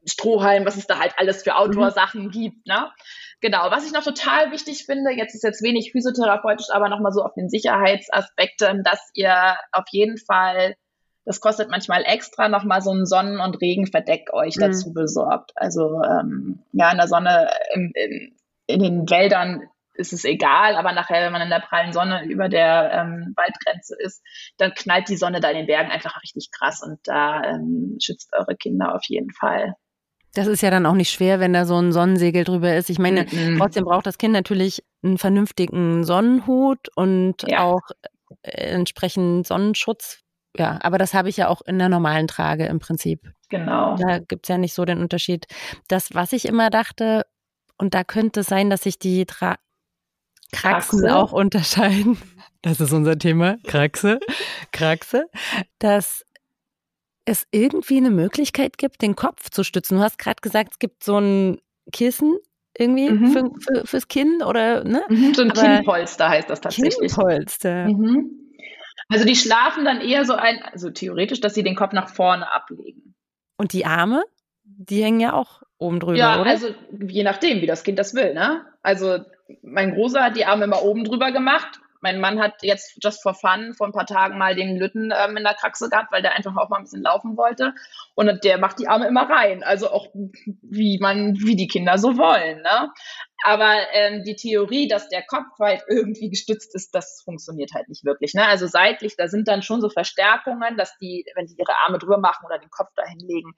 Strohhalm, 0.06 0.66
was 0.66 0.78
es 0.78 0.88
da 0.88 1.00
halt 1.00 1.14
alles 1.18 1.44
für 1.44 1.56
Outdoor-Sachen 1.56 2.26
mhm. 2.26 2.32
gibt. 2.32 2.66
Ne? 2.66 2.92
Genau. 3.42 3.70
Was 3.72 3.86
ich 3.86 3.92
noch 3.92 4.04
total 4.04 4.52
wichtig 4.52 4.86
finde, 4.86 5.12
jetzt 5.12 5.36
ist 5.36 5.44
jetzt 5.44 5.64
wenig 5.64 5.92
physiotherapeutisch, 5.92 6.68
aber 6.72 6.90
nochmal 6.90 7.12
so 7.12 7.24
auf 7.24 7.34
den 7.34 7.50
Sicherheitsaspekten, 7.50 8.84
dass 8.84 9.10
ihr 9.14 9.58
auf 9.72 9.86
jeden 9.92 10.18
Fall 10.18 10.76
das 11.25 11.40
kostet 11.40 11.70
manchmal 11.70 12.04
extra 12.06 12.50
nochmal 12.50 12.82
so 12.82 12.92
ein 12.92 13.06
Sonnen- 13.06 13.40
und 13.40 13.62
Regenverdeck 13.62 14.34
euch 14.34 14.56
mhm. 14.58 14.62
dazu 14.62 14.94
besorgt. 14.94 15.51
Also 15.56 16.01
ähm, 16.01 16.60
ja, 16.72 16.92
in 16.92 16.98
der 16.98 17.08
Sonne, 17.08 17.50
im, 17.74 17.92
im, 17.96 18.36
in 18.68 18.80
den 18.82 19.10
Wäldern 19.10 19.62
ist 19.94 20.13
es 20.13 20.25
egal, 20.25 20.75
aber 20.75 20.94
nachher, 20.94 21.24
wenn 21.24 21.34
man 21.34 21.42
in 21.42 21.50
der 21.50 21.60
prallen 21.60 21.94
Sonne 21.94 22.25
über 22.25 22.50
der 22.50 22.92
ähm, 22.94 23.34
Waldgrenze 23.36 23.96
ist, 24.00 24.24
dann 24.58 24.74
knallt 24.74 25.10
die 25.10 25.18
Sonne 25.18 25.42
da 25.42 25.50
in 25.50 25.58
den 25.58 25.68
Bergen 25.68 25.92
einfach 25.92 26.22
richtig 26.24 26.50
krass 26.51 26.82
und 26.82 27.00
da 27.04 27.44
ähm, 27.44 27.98
schützt 28.01 28.32
eure 28.34 28.56
Kinder 28.56 28.96
auf 28.96 29.04
jeden 29.08 29.32
Fall. 29.32 29.75
Das 30.34 30.48
ist 30.48 30.62
ja 30.62 30.72
dann 30.72 30.86
auch 30.86 30.94
nicht 30.94 31.12
schwer, 31.12 31.42
wenn 31.42 31.51
da 31.51 31.66
so 31.66 31.75
ein 31.78 31.92
Sonnensegel 31.92 32.46
drüber 32.46 32.74
ist. 32.75 32.90
Ich 32.90 33.00
meine, 33.00 33.25
mhm. 33.30 33.58
trotzdem 33.58 33.84
braucht 33.84 34.06
das 34.06 34.18
Kind 34.18 34.34
natürlich 34.34 34.82
einen 35.04 35.18
vernünftigen 35.18 36.06
Sonnenhut 36.06 36.88
und 36.96 37.44
ja. 37.48 37.63
auch 37.63 37.82
äh, 38.44 38.70
entsprechend 38.72 39.46
Sonnenschutz, 39.46 40.21
ja, 40.58 40.79
aber 40.81 40.98
das 40.98 41.13
habe 41.13 41.29
ich 41.29 41.38
ja 41.38 41.48
auch 41.48 41.62
in 41.62 41.79
der 41.79 41.89
normalen 41.89 42.27
Trage 42.27 42.65
im 42.65 42.79
Prinzip. 42.79 43.31
Genau. 43.50 43.96
Da 43.96 44.20
gibt 44.20 44.46
es 44.46 44.50
ja 44.50 44.58
nicht 44.58 44.74
so 44.74 44.86
den 44.86 45.00
Unterschied. 45.00 45.48
Das, 45.88 46.13
was 46.13 46.34
ich 46.34 46.46
immer 46.46 46.70
dachte, 46.70 47.25
und 47.77 47.93
da 47.93 48.03
könnte 48.03 48.41
es 48.41 48.48
sein, 48.48 48.70
dass 48.70 48.84
sich 48.84 49.00
die 49.00 49.25
Tra 49.25 49.58
Kraxen 50.51 51.01
Kraxe. 51.01 51.15
auch 51.15 51.31
unterscheiden. 51.31 52.17
Das 52.63 52.79
ist 52.79 52.93
unser 52.93 53.17
Thema. 53.17 53.58
Kraxe. 53.65 54.20
Kraxe. 54.72 55.25
Dass 55.79 56.24
es 57.25 57.48
irgendwie 57.50 57.98
eine 57.98 58.12
Möglichkeit 58.12 58.77
gibt, 58.77 59.01
den 59.01 59.15
Kopf 59.15 59.50
zu 59.50 59.63
stützen. 59.63 59.98
Du 59.98 60.03
hast 60.03 60.20
gerade 60.20 60.41
gesagt, 60.43 60.74
es 60.74 60.77
gibt 60.77 61.03
so 61.03 61.17
ein 61.17 61.58
Kissen 61.91 62.38
irgendwie 62.77 63.10
mhm. 63.10 63.31
für, 63.31 63.50
für, 63.60 63.88
fürs 63.88 64.08
Kinn 64.08 64.43
oder 64.43 64.84
ne? 64.84 65.03
Mhm, 65.10 65.34
so 65.34 65.41
ein 65.41 65.50
Aber 65.50 65.60
Kinnpolster 65.60 66.29
heißt 66.29 66.51
das 66.51 66.62
tatsächlich. 66.62 67.12
Kinnpolster. 67.12 67.88
Mhm. 67.88 68.40
Also 69.12 69.25
die 69.25 69.36
schlafen 69.36 69.84
dann 69.84 70.00
eher 70.00 70.24
so 70.24 70.34
ein, 70.34 70.62
also 70.72 70.89
theoretisch, 70.89 71.41
dass 71.41 71.53
sie 71.53 71.63
den 71.63 71.75
Kopf 71.75 71.91
nach 71.91 72.10
vorne 72.10 72.50
ablegen. 72.50 73.13
Und 73.58 73.74
die 73.74 73.86
Arme, 73.86 74.24
die 74.63 75.03
hängen 75.03 75.20
ja 75.20 75.34
auch 75.34 75.62
oben 75.77 76.00
drüber, 76.00 76.18
ja, 76.18 76.39
oder? 76.39 76.50
also 76.50 76.68
je 76.98 77.24
nachdem, 77.24 77.62
wie 77.62 77.68
das 77.68 77.84
Kind 77.84 78.00
das 78.00 78.15
will, 78.15 78.34
ne? 78.34 78.65
Also 78.82 79.20
mein 79.62 79.94
Großer 79.94 80.24
hat 80.24 80.38
die 80.38 80.46
Arme 80.46 80.63
immer 80.63 80.84
oben 80.84 81.03
drüber 81.03 81.32
gemacht. 81.32 81.81
Mein 82.01 82.20
Mann 82.20 82.39
hat 82.41 82.63
jetzt 82.63 82.98
just 83.01 83.22
for 83.22 83.34
fun 83.34 83.74
vor 83.75 83.88
ein 83.88 83.93
paar 83.93 84.05
Tagen 84.05 84.38
mal 84.38 84.55
den 84.55 84.77
Lütten 84.77 85.13
ähm, 85.15 85.38
in 85.38 85.43
der 85.43 85.53
Kraxe 85.53 85.89
gehabt, 85.89 86.12
weil 86.12 86.22
der 86.22 86.36
einfach 86.36 86.55
auch 86.58 86.70
mal 86.70 86.77
ein 86.77 86.84
bisschen 86.84 87.03
laufen 87.03 87.38
wollte. 87.38 87.74
Und 88.15 88.43
der 88.43 88.58
macht 88.58 88.79
die 88.79 88.88
Arme 88.88 89.08
immer 89.08 89.29
rein. 89.29 89.63
Also 89.63 89.89
auch 89.89 90.08
wie 90.62 91.00
man, 91.00 91.36
wie 91.39 91.55
die 91.55 91.67
Kinder 91.67 91.98
so 91.98 92.17
wollen. 92.17 92.62
Ne? 92.62 92.91
Aber 93.43 93.75
ähm, 93.93 94.24
die 94.24 94.36
Theorie, 94.36 94.88
dass 94.88 95.10
der 95.10 95.24
Kopf 95.24 95.60
halt 95.60 95.84
irgendwie 95.88 96.29
gestützt 96.29 96.75
ist, 96.75 96.93
das 96.93 97.22
funktioniert 97.24 97.72
halt 97.74 97.89
nicht 97.89 98.03
wirklich. 98.03 98.34
Ne? 98.34 98.46
Also 98.46 98.67
seitlich, 98.67 99.15
da 99.17 99.27
sind 99.27 99.48
dann 99.48 99.62
schon 99.62 99.81
so 99.81 99.89
Verstärkungen, 99.89 100.77
dass 100.77 100.98
die, 100.98 101.25
wenn 101.36 101.48
die 101.48 101.55
ihre 101.58 101.75
Arme 101.86 102.00
drüber 102.00 102.17
machen 102.17 102.46
oder 102.46 102.60
den 102.60 102.70
Kopf 102.70 102.89
dahin 102.96 103.20
legen, 103.20 103.53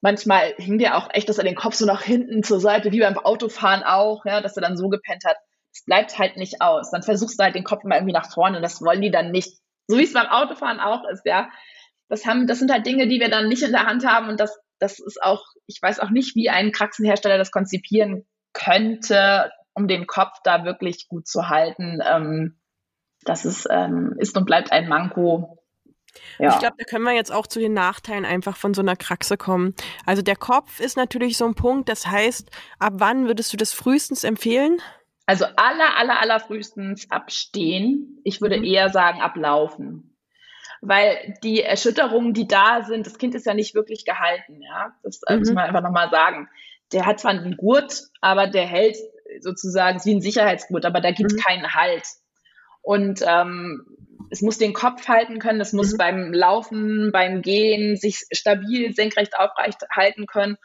manchmal 0.00 0.54
hing 0.56 0.78
der 0.78 0.96
auch 0.96 1.08
echt, 1.12 1.28
dass 1.28 1.38
er 1.38 1.44
den 1.44 1.54
Kopf 1.54 1.74
so 1.74 1.86
nach 1.86 2.02
hinten 2.02 2.42
zur 2.42 2.60
Seite, 2.60 2.92
wie 2.92 3.00
beim 3.00 3.18
Autofahren 3.18 3.82
auch, 3.82 4.24
ja, 4.24 4.40
dass 4.40 4.56
er 4.56 4.62
dann 4.62 4.76
so 4.76 4.88
gepennt 4.88 5.24
hat. 5.24 5.36
Es 5.72 5.84
bleibt 5.84 6.18
halt 6.18 6.36
nicht 6.36 6.60
aus. 6.60 6.90
Dann 6.90 7.02
versuchst 7.02 7.38
du 7.38 7.44
halt 7.44 7.54
den 7.54 7.64
Kopf 7.64 7.84
immer 7.84 7.96
irgendwie 7.96 8.14
nach 8.14 8.32
vorne 8.32 8.56
und 8.56 8.62
das 8.62 8.82
wollen 8.82 9.00
die 9.00 9.10
dann 9.10 9.30
nicht. 9.30 9.58
So 9.86 9.98
wie 9.98 10.04
es 10.04 10.12
beim 10.12 10.26
Autofahren 10.26 10.80
auch 10.80 11.04
ist, 11.08 11.24
ja. 11.24 11.50
Das 12.08 12.26
haben, 12.26 12.46
das 12.46 12.58
sind 12.58 12.72
halt 12.72 12.86
Dinge, 12.86 13.06
die 13.06 13.20
wir 13.20 13.30
dann 13.30 13.48
nicht 13.48 13.62
in 13.62 13.72
der 13.72 13.86
Hand 13.86 14.06
haben 14.06 14.28
und 14.28 14.40
das, 14.40 14.58
das 14.78 14.98
ist 14.98 15.22
auch, 15.22 15.44
ich 15.66 15.80
weiß 15.80 16.00
auch 16.00 16.10
nicht, 16.10 16.34
wie 16.36 16.48
ein 16.48 16.72
Kraxenhersteller 16.72 17.36
das 17.36 17.50
konzipieren 17.50 18.26
könnte, 18.52 19.50
um 19.74 19.88
den 19.88 20.06
Kopf 20.06 20.38
da 20.42 20.64
wirklich 20.64 21.06
gut 21.08 21.26
zu 21.26 21.48
halten. 21.48 22.00
Ähm, 22.04 22.60
das 23.22 23.44
ist, 23.44 23.66
ähm, 23.70 24.14
ist 24.18 24.36
und 24.36 24.46
bleibt 24.46 24.72
ein 24.72 24.88
Manko. 24.88 25.58
Ja. 26.38 26.52
Ich 26.52 26.58
glaube, 26.58 26.76
da 26.78 26.84
können 26.84 27.04
wir 27.04 27.12
jetzt 27.12 27.32
auch 27.32 27.46
zu 27.46 27.58
den 27.60 27.74
Nachteilen 27.74 28.24
einfach 28.24 28.56
von 28.56 28.74
so 28.74 28.80
einer 28.80 28.96
Kraxe 28.96 29.36
kommen. 29.36 29.74
Also 30.06 30.22
der 30.22 30.36
Kopf 30.36 30.80
ist 30.80 30.96
natürlich 30.96 31.36
so 31.36 31.44
ein 31.44 31.54
Punkt, 31.54 31.88
das 31.88 32.06
heißt, 32.06 32.50
ab 32.78 32.94
wann 32.96 33.26
würdest 33.26 33.52
du 33.52 33.56
das 33.56 33.72
frühestens 33.72 34.24
empfehlen? 34.24 34.80
Also 35.28 35.44
aller, 35.56 35.96
aller, 35.96 36.20
aller 36.20 36.40
frühestens 36.40 37.10
abstehen. 37.10 38.20
Ich 38.24 38.40
würde 38.40 38.58
mhm. 38.58 38.64
eher 38.64 38.88
sagen 38.88 39.20
ablaufen. 39.20 40.16
Weil 40.80 41.34
die 41.42 41.62
Erschütterungen, 41.62 42.34
die 42.34 42.46
da 42.46 42.82
sind, 42.82 43.06
das 43.06 43.18
Kind 43.18 43.34
ist 43.34 43.46
ja 43.46 43.52
nicht 43.52 43.74
wirklich 43.74 44.04
gehalten, 44.04 44.62
ja. 44.62 44.94
Das 45.02 45.20
mhm. 45.28 45.40
muss 45.40 45.52
man 45.52 45.64
einfach 45.64 45.82
nochmal 45.82 46.10
sagen 46.10 46.48
der 46.92 47.06
hat 47.06 47.20
zwar 47.20 47.32
einen 47.32 47.56
Gurt, 47.56 48.04
aber 48.20 48.46
der 48.46 48.66
hält 48.66 48.96
sozusagen 49.40 50.00
wie 50.04 50.14
ein 50.14 50.20
Sicherheitsgurt, 50.20 50.84
aber 50.84 51.00
da 51.00 51.10
gibt 51.10 51.32
es 51.32 51.38
mhm. 51.38 51.42
keinen 51.42 51.74
Halt. 51.74 52.04
Und 52.80 53.22
ähm, 53.26 53.84
es 54.30 54.40
muss 54.42 54.58
den 54.58 54.72
Kopf 54.72 55.06
halten 55.08 55.38
können, 55.38 55.60
es 55.60 55.72
muss 55.72 55.92
mhm. 55.92 55.96
beim 55.98 56.32
Laufen, 56.32 57.10
beim 57.12 57.42
Gehen 57.42 57.96
sich 57.96 58.24
stabil 58.32 58.94
senkrecht 58.94 59.38
aufrecht 59.38 59.78
halten 59.94 60.26
können. 60.26 60.56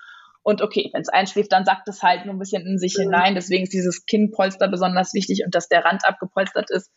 Und 0.44 0.62
okay, 0.62 0.90
wenn 0.94 1.02
es 1.02 1.10
einschläft, 1.10 1.52
dann 1.54 1.66
sagt 1.66 1.88
es 1.88 2.04
halt 2.04 2.26
nur 2.26 2.36
ein 2.36 2.40
bisschen 2.40 2.68
in 2.68 2.78
sich 2.78 2.98
mhm. 2.98 3.04
hinein. 3.04 3.36
Deswegen 3.36 3.64
ist 3.64 3.74
dieses 3.74 4.06
Kinnpolster 4.06 4.68
besonders 4.68 5.14
wichtig 5.14 5.44
und 5.46 5.56
dass 5.56 5.70
der 5.70 5.86
Rand 5.86 6.06
abgepolstert 6.06 6.70
ist. 6.70 6.92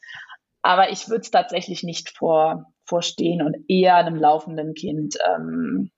Aber 0.62 0.90
ich 0.90 1.08
würde 1.08 1.20
es 1.20 1.30
tatsächlich 1.30 1.84
nicht 1.84 2.10
vor, 2.10 2.72
vorstehen 2.84 3.42
und 3.42 3.56
eher 3.68 3.96
einem 3.96 4.16
laufenden 4.16 4.74
Kind 4.74 5.16
ähm, 5.32 5.92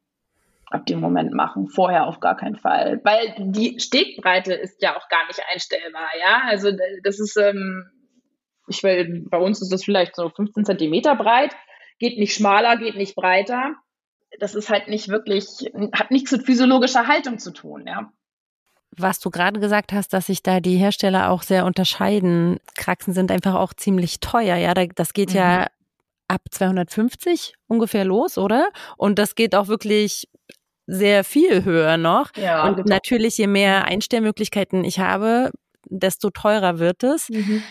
ab 0.67 0.85
dem 0.85 1.01
Moment 1.01 1.33
machen. 1.33 1.69
Vorher 1.69 2.07
auf 2.07 2.21
gar 2.21 2.37
keinen 2.37 2.57
Fall. 2.57 3.01
Weil 3.03 3.35
die 3.39 3.81
Stegbreite 3.81 4.53
ist 4.53 4.83
ja 4.83 4.97
auch 4.97 5.09
gar 5.09 5.27
nicht 5.27 5.41
einstellbar, 5.51 6.09
ja. 6.21 6.43
Also 6.49 6.71
das 7.03 7.19
ist, 7.19 7.39
ähm, 7.39 7.91
ich 8.69 8.83
will, 8.83 9.25
bei 9.31 9.39
uns 9.39 9.63
ist 9.63 9.73
das 9.73 9.85
vielleicht 9.85 10.15
so 10.17 10.29
15 10.29 10.67
Zentimeter 10.67 11.17
breit, 11.17 11.57
geht 11.99 12.19
nicht 12.19 12.35
schmaler, 12.35 12.77
geht 12.77 12.97
nicht 12.97 13.15
breiter. 13.15 13.75
Das 14.39 14.55
ist 14.55 14.71
halt 14.71 14.89
nicht 14.89 15.09
wirklich, 15.09 15.71
hat 15.93 16.11
nichts 16.11 16.33
mit 16.33 16.45
physiologischer 16.45 17.07
Haltung 17.07 17.39
zu 17.39 17.53
tun, 17.53 17.87
ja. 17.87 18.13
Was 18.97 19.21
du 19.21 19.31
gerade 19.31 19.61
gesagt 19.61 19.93
hast, 19.93 20.13
dass 20.13 20.27
sich 20.27 20.43
da 20.43 20.61
die 20.61 20.77
Hersteller 20.77 21.31
auch 21.31 21.43
sehr 21.43 21.67
unterscheiden. 21.67 22.59
Kraxen 22.77 23.13
sind 23.13 23.31
einfach 23.31 23.55
auch 23.55 23.75
ziemlich 23.75 24.21
teuer, 24.21 24.57
ja. 24.57 24.75
Das 24.75 25.13
geht 25.13 25.31
mhm. 25.31 25.37
ja 25.37 25.67
ab 26.29 26.43
250 26.51 27.55
ungefähr 27.67 28.05
los, 28.05 28.39
oder? 28.39 28.69
Und 28.97 29.19
das 29.19 29.35
geht 29.35 29.55
auch 29.55 29.69
wirklich 29.69 30.29
sehr 30.87 31.23
viel 31.25 31.65
höher 31.65 31.97
noch. 31.97 32.31
Ja, 32.37 32.67
und 32.67 32.77
genau. 32.77 32.89
natürlich, 32.89 33.37
je 33.39 33.47
mehr 33.47 33.85
Einstellmöglichkeiten 33.85 34.85
ich 34.85 34.99
habe, 35.01 35.51
desto 35.85 36.31
teurer 36.31 36.79
wird 36.79 37.03
es. 37.03 37.29
Mhm. 37.29 37.63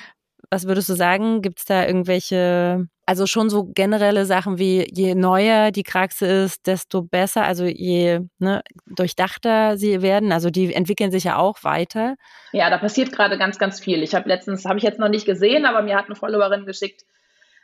Was 0.50 0.66
würdest 0.66 0.88
du 0.88 0.94
sagen? 0.94 1.42
Gibt 1.42 1.60
es 1.60 1.66
da 1.66 1.86
irgendwelche, 1.86 2.88
also 3.06 3.26
schon 3.28 3.50
so 3.50 3.66
generelle 3.66 4.26
Sachen 4.26 4.58
wie, 4.58 4.88
je 4.94 5.14
neuer 5.14 5.72
die 5.72 5.84
Kraxe 5.84 6.26
ist, 6.26 6.68
desto 6.68 7.02
besser, 7.02 7.44
also 7.44 7.66
je 7.66 8.22
ne, 8.40 8.62
durchdachter 8.86 9.78
sie 9.78 10.02
werden, 10.02 10.32
also 10.32 10.50
die 10.50 10.74
entwickeln 10.74 11.12
sich 11.12 11.26
ja 11.26 11.38
auch 11.38 11.64
weiter. 11.64 12.16
Ja, 12.54 12.70
da 12.70 12.78
passiert 12.78 13.12
gerade 13.12 13.38
ganz, 13.38 13.60
ganz 13.60 13.80
viel. 13.82 14.04
Ich 14.04 14.16
habe 14.16 14.30
letztens, 14.30 14.64
habe 14.64 14.78
ich 14.78 14.84
jetzt 14.84 15.00
noch 15.00 15.10
nicht 15.10 15.26
gesehen, 15.26 15.66
aber 15.66 15.82
mir 15.82 15.98
hat 15.98 16.06
eine 16.06 16.16
Followerin 16.16 16.66
geschickt, 16.66 17.04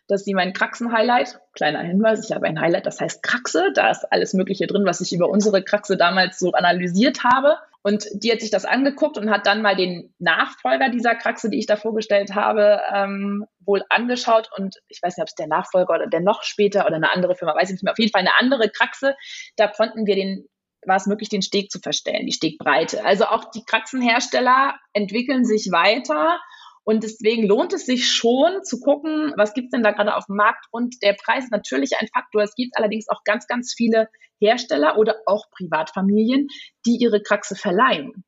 dass 0.07 0.25
sie 0.25 0.33
mein 0.33 0.51
Kraxen-Highlight, 0.51 1.39
kleiner 1.53 1.79
Hinweis, 1.79 2.25
ich 2.27 2.35
habe 2.35 2.45
ein 2.47 2.59
Highlight, 2.59 2.85
das 2.85 2.99
heißt 2.99 3.23
Kraxe, 3.23 3.71
da 3.73 3.89
ist 3.91 4.11
alles 4.11 4.33
Mögliche 4.33 4.67
drin, 4.67 4.85
was 4.85 4.99
ich 4.99 5.13
über 5.13 5.29
unsere 5.29 5.63
Kraxe 5.63 5.95
damals 5.95 6.39
so 6.39 6.51
analysiert 6.51 7.23
habe. 7.23 7.57
Und 7.83 8.05
die 8.13 8.31
hat 8.31 8.39
sich 8.39 8.49
das 8.49 8.65
angeguckt 8.65 9.17
und 9.17 9.29
hat 9.29 9.45
dann 9.45 9.61
mal 9.61 9.75
den 9.75 10.13
Nachfolger 10.17 10.89
dieser 10.89 11.15
Kraxe, 11.15 11.49
die 11.49 11.59
ich 11.59 11.65
da 11.65 11.75
vorgestellt 11.75 12.33
habe, 12.33 12.81
ähm, 12.93 13.45
wohl 13.59 13.83
angeschaut. 13.89 14.49
Und 14.57 14.77
ich 14.87 15.01
weiß 15.03 15.17
nicht, 15.17 15.21
ob 15.21 15.27
es 15.27 15.35
der 15.35 15.47
Nachfolger 15.47 15.93
oder 15.93 16.07
der 16.07 16.21
noch 16.21 16.43
später 16.43 16.85
oder 16.85 16.95
eine 16.95 17.11
andere 17.13 17.35
Firma, 17.35 17.55
weiß 17.55 17.69
ich 17.69 17.73
nicht 17.73 17.83
mehr. 17.83 17.91
Auf 17.91 17.99
jeden 17.99 18.11
Fall 18.11 18.21
eine 18.21 18.39
andere 18.39 18.69
Kraxe. 18.69 19.15
Da 19.57 19.67
konnten 19.67 20.05
wir 20.05 20.15
den 20.15 20.47
war 20.85 20.97
es 20.97 21.05
möglich, 21.05 21.29
den 21.29 21.41
Steg 21.41 21.71
zu 21.71 21.79
verstellen, 21.79 22.25
die 22.25 22.33
Stegbreite. 22.33 23.05
Also 23.05 23.25
auch 23.25 23.51
die 23.51 23.63
Kraxenhersteller 23.65 24.75
entwickeln 24.91 25.45
sich 25.45 25.71
weiter 25.71 26.39
und 26.83 27.03
deswegen 27.03 27.47
lohnt 27.47 27.73
es 27.73 27.85
sich 27.85 28.11
schon 28.11 28.63
zu 28.63 28.79
gucken, 28.79 29.33
was 29.37 29.53
gibt's 29.53 29.71
denn 29.71 29.83
da 29.83 29.91
gerade 29.91 30.15
auf 30.15 30.25
dem 30.25 30.35
Markt. 30.35 30.65
Und 30.71 31.01
der 31.01 31.13
Preis 31.13 31.45
ist 31.45 31.51
natürlich 31.51 31.97
ein 31.97 32.07
Faktor. 32.13 32.43
Es 32.43 32.55
gibt 32.55 32.77
allerdings 32.77 33.07
auch 33.07 33.23
ganz, 33.23 33.47
ganz 33.47 33.73
viele 33.75 34.09
Hersteller 34.39 34.97
oder 34.97 35.15
auch 35.25 35.49
Privatfamilien, 35.51 36.47
die 36.85 36.97
ihre 36.97 37.21
Kraxe 37.21 37.55
verleihen. 37.55 38.25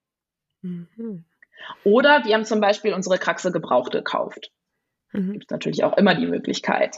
Mhm. 0.61 1.25
Oder 1.83 2.23
wir 2.25 2.33
haben 2.33 2.45
zum 2.45 2.61
Beispiel 2.61 2.93
unsere 2.93 3.17
Kraxe 3.17 3.51
gebraucht 3.51 3.91
gekauft. 3.91 4.51
Mhm. 5.11 5.33
Gibt 5.33 5.45
es 5.45 5.51
natürlich 5.51 5.83
auch 5.83 5.97
immer 5.97 6.15
die 6.15 6.27
Möglichkeit. 6.27 6.97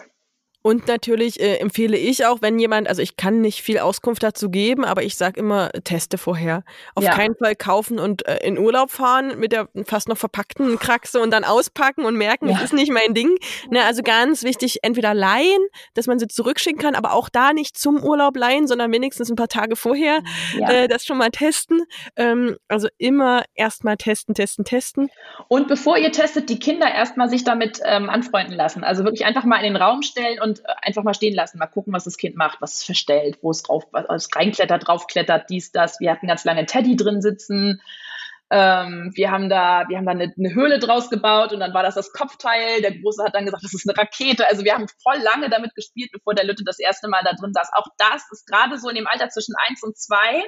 Und 0.67 0.85
natürlich 0.89 1.39
äh, 1.39 1.59
empfehle 1.59 1.95
ich 1.95 2.25
auch, 2.25 2.41
wenn 2.41 2.59
jemand, 2.59 2.89
also 2.89 3.01
ich 3.01 3.15
kann 3.15 3.39
nicht 3.39 3.61
viel 3.61 3.79
Auskunft 3.79 4.21
dazu 4.21 4.49
geben, 4.49 4.83
aber 4.83 5.01
ich 5.01 5.15
sage 5.15 5.39
immer, 5.39 5.69
teste 5.85 6.17
vorher. 6.17 6.65
Auf 6.93 7.05
ja. 7.05 7.11
keinen 7.11 7.37
Fall 7.37 7.55
kaufen 7.55 7.99
und 7.99 8.27
äh, 8.27 8.45
in 8.45 8.57
Urlaub 8.57 8.91
fahren 8.91 9.39
mit 9.39 9.53
der 9.53 9.69
fast 9.85 10.09
noch 10.09 10.17
verpackten 10.17 10.77
Kraxe 10.77 11.21
und 11.21 11.31
dann 11.31 11.45
auspacken 11.45 12.03
und 12.03 12.17
merken, 12.17 12.49
ja. 12.49 12.55
das 12.55 12.63
ist 12.63 12.73
nicht 12.73 12.91
mein 12.91 13.13
Ding. 13.13 13.37
Ne, 13.71 13.81
also 13.85 14.03
ganz 14.03 14.43
wichtig, 14.43 14.79
entweder 14.81 15.13
leihen, 15.13 15.67
dass 15.93 16.05
man 16.05 16.19
sie 16.19 16.27
zurückschicken 16.27 16.81
kann, 16.81 16.95
aber 16.95 17.13
auch 17.13 17.29
da 17.29 17.53
nicht 17.53 17.77
zum 17.77 18.03
Urlaub 18.03 18.35
leihen, 18.35 18.67
sondern 18.67 18.91
wenigstens 18.91 19.29
ein 19.29 19.37
paar 19.37 19.47
Tage 19.47 19.77
vorher 19.77 20.19
ja. 20.59 20.69
äh, 20.69 20.89
das 20.89 21.05
schon 21.05 21.17
mal 21.17 21.29
testen. 21.29 21.83
Ähm, 22.17 22.57
also 22.67 22.89
immer 22.97 23.45
erstmal 23.55 23.95
testen, 23.95 24.35
testen, 24.35 24.65
testen. 24.65 25.09
Und 25.47 25.69
bevor 25.69 25.97
ihr 25.97 26.11
testet, 26.11 26.49
die 26.49 26.59
Kinder 26.59 26.93
erstmal 26.93 27.29
sich 27.29 27.45
damit 27.45 27.79
ähm, 27.85 28.09
anfreunden 28.09 28.57
lassen. 28.57 28.83
Also 28.83 29.05
wirklich 29.05 29.23
einfach 29.23 29.45
mal 29.45 29.59
in 29.59 29.73
den 29.73 29.81
Raum 29.81 30.01
stellen 30.01 30.41
und 30.41 30.56
äh, 30.59 30.73
einfach 30.81 31.03
mal 31.03 31.13
stehen 31.13 31.35
lassen, 31.35 31.57
mal 31.57 31.67
gucken, 31.67 31.93
was 31.93 32.05
das 32.05 32.17
Kind 32.17 32.35
macht, 32.35 32.61
was 32.61 32.75
es 32.75 32.83
verstellt, 32.83 33.39
wo 33.41 33.51
es 33.51 33.63
drauf, 33.63 33.85
was 33.91 34.29
reinklettert, 34.35 34.87
draufklettert, 34.87 35.49
dies, 35.49 35.71
das. 35.71 35.99
Wir 35.99 36.11
hatten 36.11 36.27
ganz 36.27 36.43
lange 36.45 36.65
Teddy 36.65 36.95
drin 36.95 37.21
sitzen. 37.21 37.81
Ähm, 38.49 39.11
wir 39.15 39.31
haben 39.31 39.49
da, 39.49 39.85
wir 39.89 39.97
haben 39.97 40.05
da 40.05 40.11
eine, 40.11 40.33
eine, 40.37 40.53
Höhle 40.53 40.79
draus 40.79 41.09
gebaut 41.09 41.51
und 41.51 41.59
dann 41.59 41.73
war 41.73 41.83
das 41.83 41.95
das 41.95 42.13
Kopfteil. 42.13 42.81
Der 42.81 42.97
Große 42.97 43.23
hat 43.23 43.35
dann 43.35 43.45
gesagt, 43.45 43.63
das 43.63 43.73
ist 43.73 43.89
eine 43.89 43.97
Rakete. 43.97 44.47
Also 44.47 44.63
wir 44.63 44.73
haben 44.73 44.87
voll 45.03 45.21
lange 45.21 45.49
damit 45.49 45.75
gespielt, 45.75 46.11
bevor 46.13 46.33
der 46.33 46.45
Lütte 46.45 46.63
das 46.65 46.79
erste 46.79 47.09
Mal 47.09 47.23
da 47.25 47.33
drin 47.33 47.51
saß. 47.53 47.69
Auch 47.73 47.87
das 47.97 48.23
ist 48.31 48.47
gerade 48.47 48.77
so 48.77 48.87
in 48.87 48.95
dem 48.95 49.07
Alter 49.07 49.27
zwischen 49.27 49.53
eins 49.67 49.83
und 49.83 49.97
zwei 49.97 50.43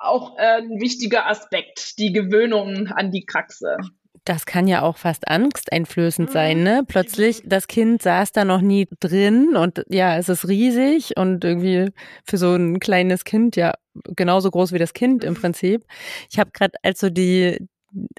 auch 0.00 0.38
äh, 0.38 0.62
ein 0.62 0.80
wichtiger 0.80 1.26
Aspekt, 1.26 1.98
die 1.98 2.12
Gewöhnung 2.12 2.88
an 2.88 3.10
die 3.10 3.26
Kraxe. 3.26 3.76
Das 4.24 4.46
kann 4.46 4.68
ja 4.68 4.82
auch 4.82 4.98
fast 4.98 5.28
angsteinflößend 5.28 6.30
sein, 6.30 6.62
ne? 6.62 6.84
Plötzlich, 6.86 7.42
das 7.44 7.66
Kind 7.66 8.02
saß 8.02 8.32
da 8.32 8.44
noch 8.44 8.60
nie 8.60 8.86
drin 9.00 9.56
und 9.56 9.84
ja, 9.88 10.16
es 10.16 10.28
ist 10.28 10.46
riesig 10.46 11.16
und 11.16 11.42
irgendwie 11.44 11.90
für 12.24 12.36
so 12.36 12.54
ein 12.54 12.80
kleines 12.80 13.24
Kind 13.24 13.56
ja 13.56 13.74
genauso 14.16 14.50
groß 14.50 14.72
wie 14.72 14.78
das 14.78 14.92
Kind 14.92 15.24
im. 15.24 15.34
Prinzip. 15.34 15.84
Ich 16.30 16.38
habe 16.38 16.50
gerade, 16.52 16.74
als 16.82 17.00
du 17.00 17.10
die 17.10 17.66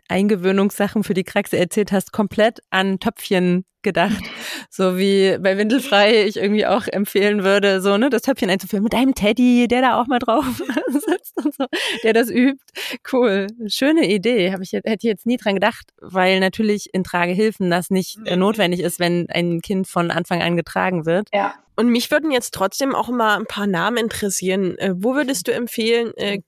Eingewöhnungssachen 0.07 1.03
für 1.03 1.13
die 1.13 1.23
Kraxe 1.23 1.57
erzählt 1.57 1.91
hast, 1.91 2.11
komplett 2.11 2.59
an 2.71 2.99
Töpfchen 2.99 3.63
gedacht. 3.83 4.23
So 4.69 4.97
wie 4.97 5.37
bei 5.39 5.57
Windelfrei 5.57 6.23
ich 6.25 6.37
irgendwie 6.37 6.65
auch 6.65 6.87
empfehlen 6.87 7.43
würde, 7.43 7.81
so, 7.81 7.97
ne, 7.97 8.09
das 8.09 8.21
Töpfchen 8.21 8.49
einzuführen 8.49 8.83
mit 8.83 8.95
einem 8.95 9.13
Teddy, 9.15 9.67
der 9.67 9.81
da 9.81 10.01
auch 10.01 10.07
mal 10.07 10.19
drauf 10.19 10.45
sitzt 10.87 11.37
und 11.37 11.53
so, 11.53 11.65
der 12.03 12.13
das 12.13 12.29
übt. 12.29 12.63
Cool. 13.11 13.47
Schöne 13.67 14.09
Idee. 14.09 14.53
Habe 14.53 14.63
ich 14.63 14.73
hätte 14.73 14.97
ich 14.97 15.03
jetzt 15.03 15.25
nie 15.25 15.37
dran 15.37 15.55
gedacht, 15.55 15.87
weil 15.99 16.39
natürlich 16.39 16.93
in 16.93 17.03
Tragehilfen 17.03 17.69
das 17.69 17.89
nicht 17.89 18.19
äh, 18.25 18.35
notwendig 18.35 18.79
ist, 18.81 18.99
wenn 18.99 19.27
ein 19.29 19.61
Kind 19.61 19.87
von 19.87 20.11
Anfang 20.11 20.41
an 20.41 20.55
getragen 20.55 21.05
wird. 21.05 21.29
Ja. 21.33 21.55
Und 21.75 21.89
mich 21.89 22.11
würden 22.11 22.31
jetzt 22.31 22.53
trotzdem 22.53 22.93
auch 22.93 23.09
mal 23.09 23.37
ein 23.37 23.45
paar 23.45 23.67
Namen 23.67 23.97
interessieren. 23.97 24.77
Äh, 24.77 24.93
wo 24.95 25.15
würdest 25.15 25.47
du 25.47 25.51
empfehlen, 25.51 26.15
äh, 26.17 26.39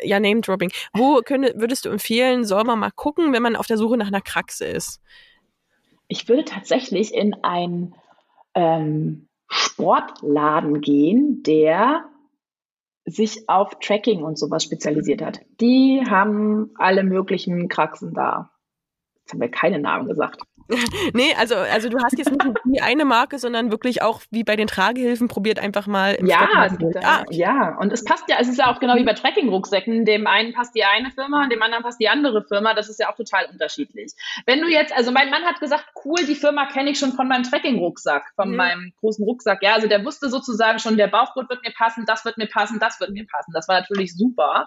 ja, 0.00 0.18
Name 0.18 0.40
Dropping, 0.40 0.72
wo 0.92 1.20
könne, 1.20 1.52
würdest 1.56 1.84
du 1.84 1.90
empfehlen, 1.90 2.44
soll 2.44 2.64
man 2.64 2.78
mal 2.78 2.90
gucken, 2.90 3.32
wenn 3.32 3.42
man 3.42 3.56
auf 3.56 3.66
der 3.66 3.78
Suche 3.78 3.96
nach 3.96 4.08
einer 4.08 4.20
Kraxe 4.20 4.64
ist? 4.64 5.00
Ich 6.12 6.28
würde 6.28 6.44
tatsächlich 6.44 7.14
in 7.14 7.32
einen 7.42 7.94
ähm, 8.54 9.30
Sportladen 9.48 10.82
gehen, 10.82 11.42
der 11.42 12.04
sich 13.06 13.48
auf 13.48 13.78
Tracking 13.80 14.22
und 14.22 14.38
sowas 14.38 14.62
spezialisiert 14.62 15.22
hat. 15.22 15.40
Die 15.62 16.02
haben 16.06 16.72
alle 16.76 17.02
möglichen 17.02 17.66
Kraxen 17.68 18.12
da. 18.12 18.50
Jetzt 19.20 19.32
haben 19.32 19.40
wir 19.40 19.50
keine 19.50 19.78
Namen 19.78 20.06
gesagt. 20.06 20.42
nee, 21.14 21.34
also, 21.38 21.56
also 21.56 21.88
du 21.88 21.98
hast 21.98 22.16
jetzt 22.16 22.30
nicht 22.30 22.42
die 22.64 22.80
eine 22.80 23.04
Marke, 23.04 23.38
sondern 23.38 23.70
wirklich 23.70 24.02
auch 24.02 24.20
wie 24.30 24.44
bei 24.44 24.56
den 24.56 24.66
Tragehilfen 24.66 25.28
probiert 25.28 25.58
einfach 25.58 25.86
mal. 25.86 26.16
ja, 26.26 26.48
ah. 27.02 27.24
ja. 27.30 27.76
Und 27.78 27.92
es 27.92 28.04
passt 28.04 28.24
ja, 28.28 28.36
es 28.40 28.48
ist 28.48 28.58
ja 28.58 28.72
auch 28.72 28.80
genau 28.80 28.96
wie 28.96 29.04
bei 29.04 29.14
Tracking-Rucksäcken. 29.14 30.04
Dem 30.04 30.26
einen 30.26 30.52
passt 30.52 30.74
die 30.74 30.84
eine 30.84 31.10
Firma, 31.10 31.48
dem 31.48 31.62
anderen 31.62 31.82
passt 31.82 32.00
die 32.00 32.08
andere 32.08 32.44
Firma. 32.44 32.74
Das 32.74 32.88
ist 32.88 33.00
ja 33.00 33.10
auch 33.10 33.16
total 33.16 33.46
unterschiedlich. 33.50 34.12
Wenn 34.46 34.60
du 34.60 34.68
jetzt, 34.68 34.92
also 34.96 35.12
mein 35.12 35.30
Mann 35.30 35.44
hat 35.44 35.60
gesagt, 35.60 35.86
cool, 36.04 36.24
die 36.26 36.34
Firma 36.34 36.66
kenne 36.66 36.90
ich 36.90 36.98
schon 36.98 37.12
von 37.12 37.28
meinem 37.28 37.42
Tracking-Rucksack, 37.44 38.32
von 38.36 38.50
mhm. 38.50 38.56
meinem 38.56 38.92
großen 39.00 39.24
Rucksack. 39.24 39.62
Ja, 39.62 39.74
also 39.74 39.88
der 39.88 40.04
wusste 40.04 40.28
sozusagen 40.28 40.78
schon, 40.78 40.96
der 40.96 41.08
Bauchgurt 41.08 41.48
wird 41.50 41.62
mir 41.64 41.72
passen, 41.72 42.04
das 42.06 42.24
wird 42.24 42.38
mir 42.38 42.48
passen, 42.48 42.78
das 42.78 43.00
wird 43.00 43.10
mir 43.10 43.26
passen. 43.26 43.52
Das 43.52 43.68
war 43.68 43.80
natürlich 43.80 44.16
super. 44.16 44.66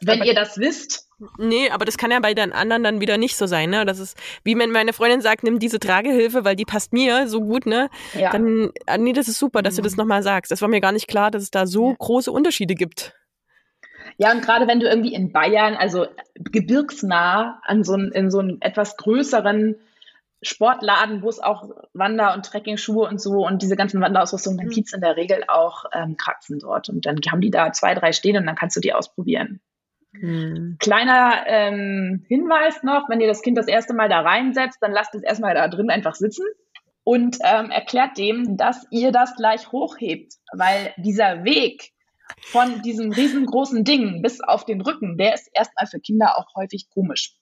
Wenn 0.00 0.20
Aber 0.20 0.26
ihr 0.26 0.34
das 0.34 0.58
wisst, 0.58 1.06
Nee, 1.38 1.70
aber 1.70 1.86
das 1.86 1.96
kann 1.96 2.10
ja 2.10 2.20
bei 2.20 2.34
den 2.34 2.52
anderen 2.52 2.84
dann 2.84 3.00
wieder 3.00 3.16
nicht 3.16 3.38
so 3.38 3.46
sein, 3.46 3.70
ne? 3.70 3.86
Das 3.86 3.98
ist, 3.98 4.18
wie 4.44 4.58
wenn 4.58 4.70
meine 4.70 4.92
Freundin 4.92 5.22
sagt, 5.22 5.44
nimm 5.44 5.58
diese 5.58 5.80
Tragehilfe, 5.80 6.44
weil 6.44 6.56
die 6.56 6.66
passt 6.66 6.92
mir 6.92 7.26
so 7.26 7.40
gut, 7.40 7.64
ne? 7.64 7.88
Ja. 8.12 8.30
Dann, 8.32 8.70
ah, 8.86 8.98
nee, 8.98 9.14
das 9.14 9.26
ist 9.26 9.38
super, 9.38 9.62
dass 9.62 9.74
mhm. 9.74 9.76
du 9.78 9.82
das 9.84 9.96
nochmal 9.96 10.22
sagst. 10.22 10.52
Das 10.52 10.60
war 10.60 10.68
mir 10.68 10.82
gar 10.82 10.92
nicht 10.92 11.08
klar, 11.08 11.30
dass 11.30 11.42
es 11.42 11.50
da 11.50 11.66
so 11.66 11.90
ja. 11.90 11.96
große 11.98 12.30
Unterschiede 12.30 12.74
gibt. 12.74 13.14
Ja, 14.18 14.30
und 14.30 14.42
gerade 14.42 14.68
wenn 14.68 14.78
du 14.78 14.86
irgendwie 14.86 15.14
in 15.14 15.32
Bayern, 15.32 15.74
also 15.74 16.06
gebirgsnah, 16.34 17.60
an 17.64 17.82
so 17.82 17.94
ein, 17.94 18.12
in 18.12 18.30
so 18.30 18.40
einen 18.40 18.60
etwas 18.60 18.98
größeren 18.98 19.76
Sportladen, 20.42 21.22
wo 21.22 21.30
es 21.30 21.40
auch 21.40 21.70
Wander- 21.94 22.34
und 22.34 22.44
Trekkingschuhe 22.44 23.08
und 23.08 23.22
so 23.22 23.46
und 23.46 23.62
diese 23.62 23.76
ganzen 23.76 24.02
Wanderausrüstung, 24.02 24.58
dann 24.58 24.66
mhm. 24.66 24.70
gibt 24.70 24.88
es 24.88 24.92
in 24.92 25.00
der 25.00 25.16
Regel 25.16 25.44
auch 25.48 25.86
ähm, 25.92 26.18
Kratzen 26.18 26.58
dort. 26.58 26.90
Und 26.90 27.06
dann 27.06 27.18
haben 27.30 27.40
die 27.40 27.50
da 27.50 27.72
zwei, 27.72 27.94
drei 27.94 28.12
stehen 28.12 28.36
und 28.36 28.44
dann 28.44 28.54
kannst 28.54 28.76
du 28.76 28.80
die 28.80 28.92
ausprobieren. 28.92 29.60
Hm. 30.20 30.76
Kleiner 30.78 31.44
ähm, 31.46 32.24
Hinweis 32.28 32.82
noch, 32.82 33.08
wenn 33.08 33.20
ihr 33.20 33.26
das 33.26 33.42
Kind 33.42 33.58
das 33.58 33.68
erste 33.68 33.94
Mal 33.94 34.08
da 34.08 34.20
reinsetzt, 34.20 34.78
dann 34.80 34.92
lasst 34.92 35.14
es 35.14 35.22
erstmal 35.22 35.54
da 35.54 35.68
drin 35.68 35.90
einfach 35.90 36.14
sitzen 36.14 36.44
und 37.04 37.38
ähm, 37.44 37.70
erklärt 37.70 38.18
dem, 38.18 38.56
dass 38.56 38.86
ihr 38.90 39.12
das 39.12 39.36
gleich 39.36 39.70
hochhebt, 39.72 40.34
weil 40.52 40.92
dieser 40.96 41.44
Weg 41.44 41.92
von 42.40 42.82
diesem 42.82 43.12
riesengroßen 43.12 43.84
Ding 43.84 44.22
bis 44.22 44.40
auf 44.40 44.64
den 44.64 44.80
Rücken, 44.80 45.16
der 45.16 45.34
ist 45.34 45.48
erstmal 45.52 45.86
für 45.86 46.00
Kinder 46.00 46.38
auch 46.38 46.54
häufig 46.56 46.88
komisch. 46.90 47.34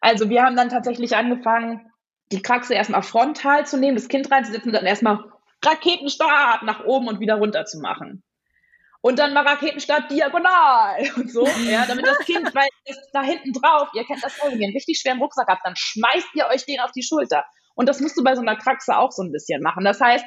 Also 0.00 0.28
wir 0.28 0.42
haben 0.42 0.56
dann 0.56 0.68
tatsächlich 0.68 1.16
angefangen, 1.16 1.90
die 2.32 2.42
Kraxe 2.42 2.74
erstmal 2.74 3.02
frontal 3.02 3.66
zu 3.66 3.78
nehmen, 3.78 3.96
das 3.96 4.08
Kind 4.08 4.30
reinzusetzen 4.30 4.70
und 4.70 4.74
dann 4.74 4.86
erstmal 4.86 5.24
Raketenstart 5.64 6.64
nach 6.64 6.84
oben 6.84 7.08
und 7.08 7.20
wieder 7.20 7.36
runter 7.36 7.64
zu 7.64 7.78
machen 7.78 8.22
und 9.02 9.18
dann 9.18 9.34
mal 9.34 9.46
Raketenstart 9.46 10.10
diagonal 10.10 11.04
und 11.16 11.30
so, 11.30 11.46
ja, 11.68 11.84
damit 11.86 12.06
das 12.06 12.18
Kind, 12.20 12.54
weil 12.54 12.68
es 12.84 12.96
da 13.12 13.22
hinten 13.22 13.52
drauf, 13.52 13.88
ihr 13.94 14.04
kennt 14.04 14.24
das 14.24 14.32
wenn 14.42 14.58
ihr 14.58 14.68
einen 14.68 14.74
richtig 14.74 14.98
schweren 14.98 15.18
Rucksack 15.18 15.48
habt, 15.48 15.66
dann 15.66 15.76
schmeißt 15.76 16.28
ihr 16.34 16.46
euch 16.46 16.64
den 16.64 16.80
auf 16.80 16.92
die 16.92 17.02
Schulter. 17.02 17.44
Und 17.74 17.88
das 17.88 18.00
musst 18.00 18.18
du 18.18 18.22
bei 18.22 18.34
so 18.34 18.42
einer 18.42 18.56
Kraxe 18.56 18.96
auch 18.96 19.12
so 19.12 19.22
ein 19.22 19.32
bisschen 19.32 19.62
machen. 19.62 19.84
Das 19.84 20.00
heißt, 20.00 20.26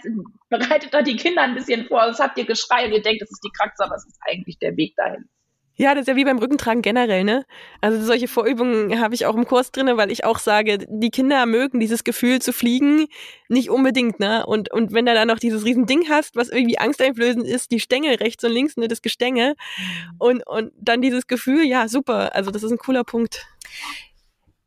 bereitet 0.50 0.94
da 0.94 1.02
die 1.04 1.16
Kinder 1.16 1.44
ein 1.44 1.54
bisschen 1.54 1.86
vor, 1.88 2.04
sonst 2.06 2.20
habt 2.20 2.38
ihr 2.38 2.46
Geschrei 2.46 2.86
und 2.86 2.92
ihr 2.92 3.02
denkt, 3.02 3.22
das 3.22 3.32
ist 3.32 3.44
die 3.44 3.52
Kraxe, 3.56 3.84
aber 3.84 3.96
es 3.96 4.06
ist 4.06 4.20
eigentlich 4.28 4.58
der 4.60 4.76
Weg 4.78 4.96
dahin. 4.96 5.30
Ja, 5.78 5.94
das 5.94 6.02
ist 6.04 6.08
ja 6.08 6.16
wie 6.16 6.24
beim 6.24 6.40
Rückentragen 6.40 6.82
generell, 6.82 7.24
ne? 7.26 7.46
Also 7.82 8.02
solche 8.02 8.28
Vorübungen 8.30 9.00
habe 9.02 9.14
ich 9.14 9.26
auch 9.26 9.36
im 9.36 9.46
Kurs 9.46 9.72
drinne, 9.72 9.98
weil 9.98 10.10
ich 10.10 10.24
auch 10.24 10.40
sage, 10.40 10.80
die 10.88 11.10
Kinder 11.10 11.46
mögen 11.46 11.80
dieses 11.80 12.04
Gefühl 12.04 12.42
zu 12.42 12.54
fliegen 12.54 13.08
nicht 13.50 13.70
unbedingt, 13.70 14.20
ne? 14.20 14.46
Und, 14.46 14.72
und 14.72 14.94
wenn 14.94 15.06
du 15.06 15.14
dann 15.14 15.28
noch 15.28 15.40
dieses 15.40 15.66
riesen 15.66 15.86
Ding 15.86 16.08
hast, 16.10 16.36
was 16.36 16.50
irgendwie 16.50 16.78
angsteinflößend 16.78 17.46
ist, 17.46 17.72
die 17.72 17.80
Stängel 17.80 18.16
rechts 18.16 18.44
und 18.44 18.52
links, 18.52 18.78
ne, 18.78 18.88
das 18.88 19.02
Gestänge 19.02 19.56
mhm. 19.78 20.16
und, 20.18 20.48
und 20.48 20.72
dann 20.80 21.02
dieses 21.02 21.28
Gefühl, 21.28 21.66
ja, 21.66 21.88
super. 21.90 22.34
Also 22.34 22.52
das 22.52 22.64
ist 22.64 22.72
ein 22.72 22.78
cooler 22.78 23.04
Punkt. 23.04 23.46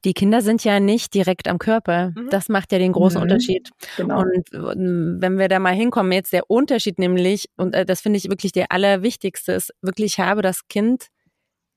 Die 0.05 0.15
Kinder 0.15 0.43
sind 0.43 0.63
ja 0.65 0.79
nicht 0.79 1.13
direkt 1.13 1.49
am 1.49 1.59
Körper. 1.59 2.13
Mhm. 2.15 2.29
Das 2.31 2.49
macht 2.49 2.73
ja 2.73 2.79
den 2.79 2.93
großen 2.93 3.19
mhm. 3.19 3.23
Unterschied. 3.25 3.71
Genau. 3.97 4.21
Und 4.21 4.49
wenn 4.53 5.39
wir 5.39 5.49
da 5.49 5.59
mal 5.59 5.75
hinkommen, 5.75 6.13
jetzt 6.13 6.33
der 6.33 6.51
Unterschied 6.51 6.99
nämlich, 6.99 7.49
und 7.57 7.75
äh, 7.75 7.85
das 7.85 8.01
finde 8.01 8.19
ich 8.19 8.29
wirklich 8.29 8.53
der 8.53 8.71
allerwichtigste, 8.71 9.53
ist 9.53 9.75
wirklich, 9.83 10.19
habe 10.21 10.43
das 10.43 10.69
Kind 10.69 11.09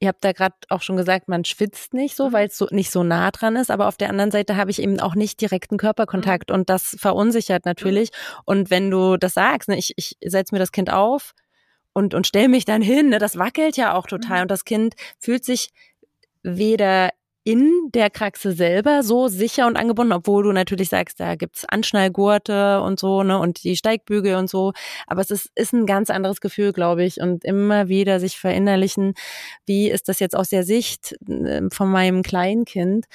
Ihr 0.01 0.07
habt 0.07 0.23
da 0.23 0.31
gerade 0.31 0.55
auch 0.69 0.81
schon 0.81 0.97
gesagt, 0.97 1.27
man 1.27 1.45
schwitzt 1.45 1.93
nicht 1.93 2.15
so, 2.15 2.29
mhm. 2.29 2.33
weil 2.33 2.47
es 2.47 2.57
so 2.57 2.65
nicht 2.71 2.89
so 2.89 3.03
nah 3.03 3.29
dran 3.29 3.55
ist. 3.55 3.69
Aber 3.69 3.87
auf 3.87 3.97
der 3.97 4.09
anderen 4.09 4.31
Seite 4.31 4.55
habe 4.55 4.71
ich 4.71 4.81
eben 4.81 4.99
auch 4.99 5.13
nicht 5.13 5.39
direkten 5.39 5.77
Körperkontakt 5.77 6.49
mhm. 6.49 6.55
und 6.55 6.69
das 6.71 6.97
verunsichert 6.99 7.65
natürlich. 7.65 8.09
Mhm. 8.09 8.41
Und 8.45 8.69
wenn 8.71 8.89
du 8.89 9.17
das 9.17 9.35
sagst, 9.35 9.69
ne, 9.69 9.77
ich, 9.77 9.93
ich 9.97 10.17
setze 10.25 10.55
mir 10.55 10.59
das 10.59 10.71
Kind 10.71 10.91
auf 10.91 11.33
und, 11.93 12.15
und 12.15 12.25
stell 12.25 12.47
mich 12.47 12.65
dann 12.65 12.81
hin, 12.81 13.09
ne, 13.09 13.19
das 13.19 13.37
wackelt 13.37 13.77
ja 13.77 13.93
auch 13.93 14.07
total. 14.07 14.41
Und 14.41 14.49
das 14.49 14.65
Kind 14.65 14.95
fühlt 15.19 15.45
sich 15.45 15.69
weder 16.41 17.11
in 17.43 17.89
der 17.93 18.09
Kraxe 18.09 18.51
selber 18.51 19.01
so 19.01 19.27
sicher 19.27 19.65
und 19.65 19.75
angebunden, 19.75 20.13
obwohl 20.13 20.43
du 20.43 20.51
natürlich 20.51 20.89
sagst, 20.89 21.19
da 21.19 21.35
gibt's 21.35 21.65
Anschnallgurte 21.65 22.81
und 22.81 22.99
so, 22.99 23.23
ne, 23.23 23.39
und 23.39 23.63
die 23.63 23.75
Steigbügel 23.75 24.35
und 24.35 24.49
so. 24.49 24.73
Aber 25.07 25.21
es 25.21 25.31
ist, 25.31 25.49
ist 25.55 25.73
ein 25.73 25.87
ganz 25.87 26.09
anderes 26.09 26.39
Gefühl, 26.39 26.71
glaube 26.71 27.03
ich. 27.03 27.19
Und 27.19 27.43
immer 27.43 27.87
wieder 27.87 28.19
sich 28.19 28.37
verinnerlichen, 28.37 29.15
wie 29.65 29.89
ist 29.89 30.07
das 30.07 30.19
jetzt 30.19 30.35
aus 30.35 30.49
der 30.49 30.63
Sicht 30.63 31.15
ähm, 31.27 31.71
von 31.71 31.89
meinem 31.89 32.21
Kleinkind? 32.21 33.05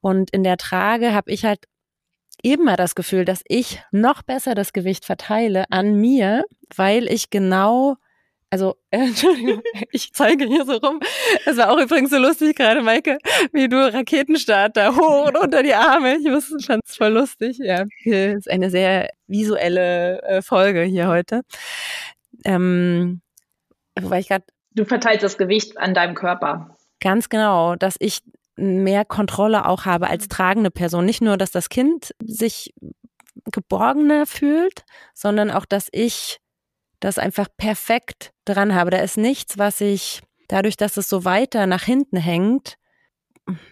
Und 0.00 0.30
in 0.30 0.44
der 0.44 0.56
Trage 0.56 1.12
habe 1.12 1.32
ich 1.32 1.44
halt 1.44 1.66
immer 2.42 2.76
das 2.76 2.94
Gefühl, 2.94 3.24
dass 3.24 3.42
ich 3.46 3.82
noch 3.90 4.22
besser 4.22 4.54
das 4.54 4.72
Gewicht 4.72 5.04
verteile 5.04 5.64
an 5.70 5.96
mir, 5.96 6.44
weil 6.74 7.10
ich 7.10 7.30
genau 7.30 7.96
also, 8.50 8.76
äh, 8.90 8.98
Entschuldigung, 9.06 9.62
ich 9.92 10.12
zeige 10.12 10.44
hier 10.44 10.64
so 10.64 10.76
rum. 10.76 11.00
Es 11.46 11.56
war 11.56 11.70
auch 11.70 11.78
übrigens 11.78 12.10
so 12.10 12.18
lustig 12.18 12.56
gerade, 12.56 12.82
Maike, 12.82 13.18
wie 13.52 13.68
du 13.68 13.76
Raketenstart 13.76 14.76
da 14.76 14.94
hoch 14.94 15.28
und 15.28 15.38
unter 15.38 15.62
die 15.62 15.74
Arme. 15.74 16.16
Ich 16.16 16.66
fand 16.66 16.82
es 16.84 16.96
voll 16.96 17.12
lustig. 17.12 17.58
Ja, 17.58 17.84
hier 17.98 18.36
ist 18.36 18.50
eine 18.50 18.70
sehr 18.70 19.10
visuelle 19.28 20.20
äh, 20.22 20.42
Folge 20.42 20.82
hier 20.82 21.06
heute. 21.06 21.42
Ähm, 22.44 23.20
wobei 23.98 24.18
ich 24.18 24.28
gerade. 24.28 24.44
Du 24.72 24.84
verteilst 24.84 25.22
das 25.22 25.38
Gewicht 25.38 25.78
an 25.78 25.94
deinem 25.94 26.14
Körper. 26.14 26.76
Ganz 27.00 27.28
genau, 27.28 27.76
dass 27.76 27.96
ich 27.98 28.20
mehr 28.56 29.04
Kontrolle 29.04 29.66
auch 29.66 29.84
habe 29.84 30.08
als 30.08 30.28
tragende 30.28 30.70
Person. 30.70 31.06
Nicht 31.06 31.22
nur, 31.22 31.36
dass 31.36 31.50
das 31.50 31.68
Kind 31.68 32.14
sich 32.22 32.74
geborgener 33.52 34.26
fühlt, 34.26 34.84
sondern 35.14 35.50
auch, 35.50 35.64
dass 35.64 35.88
ich 35.92 36.40
das 37.00 37.18
einfach 37.18 37.48
perfekt 37.56 38.32
dran 38.44 38.74
habe. 38.74 38.90
Da 38.90 38.98
ist 38.98 39.16
nichts, 39.16 39.58
was 39.58 39.80
ich 39.80 40.22
dadurch, 40.48 40.76
dass 40.76 40.96
es 40.96 41.08
so 41.08 41.24
weiter 41.24 41.66
nach 41.66 41.82
hinten 41.82 42.16
hängt, 42.16 42.76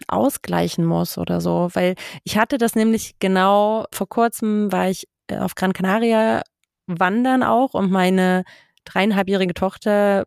ausgleichen 0.07 0.85
muss 0.85 1.17
oder 1.17 1.41
so. 1.41 1.69
Weil 1.73 1.95
ich 2.23 2.37
hatte 2.37 2.57
das 2.57 2.75
nämlich 2.75 3.15
genau, 3.19 3.85
vor 3.93 4.09
kurzem 4.09 4.71
war 4.71 4.89
ich 4.89 5.07
äh, 5.27 5.37
auf 5.37 5.55
Gran 5.55 5.73
Canaria 5.73 6.41
wandern 6.87 7.43
auch 7.43 7.75
und 7.75 7.91
meine 7.91 8.43
dreieinhalbjährige 8.85 9.53
Tochter 9.53 10.25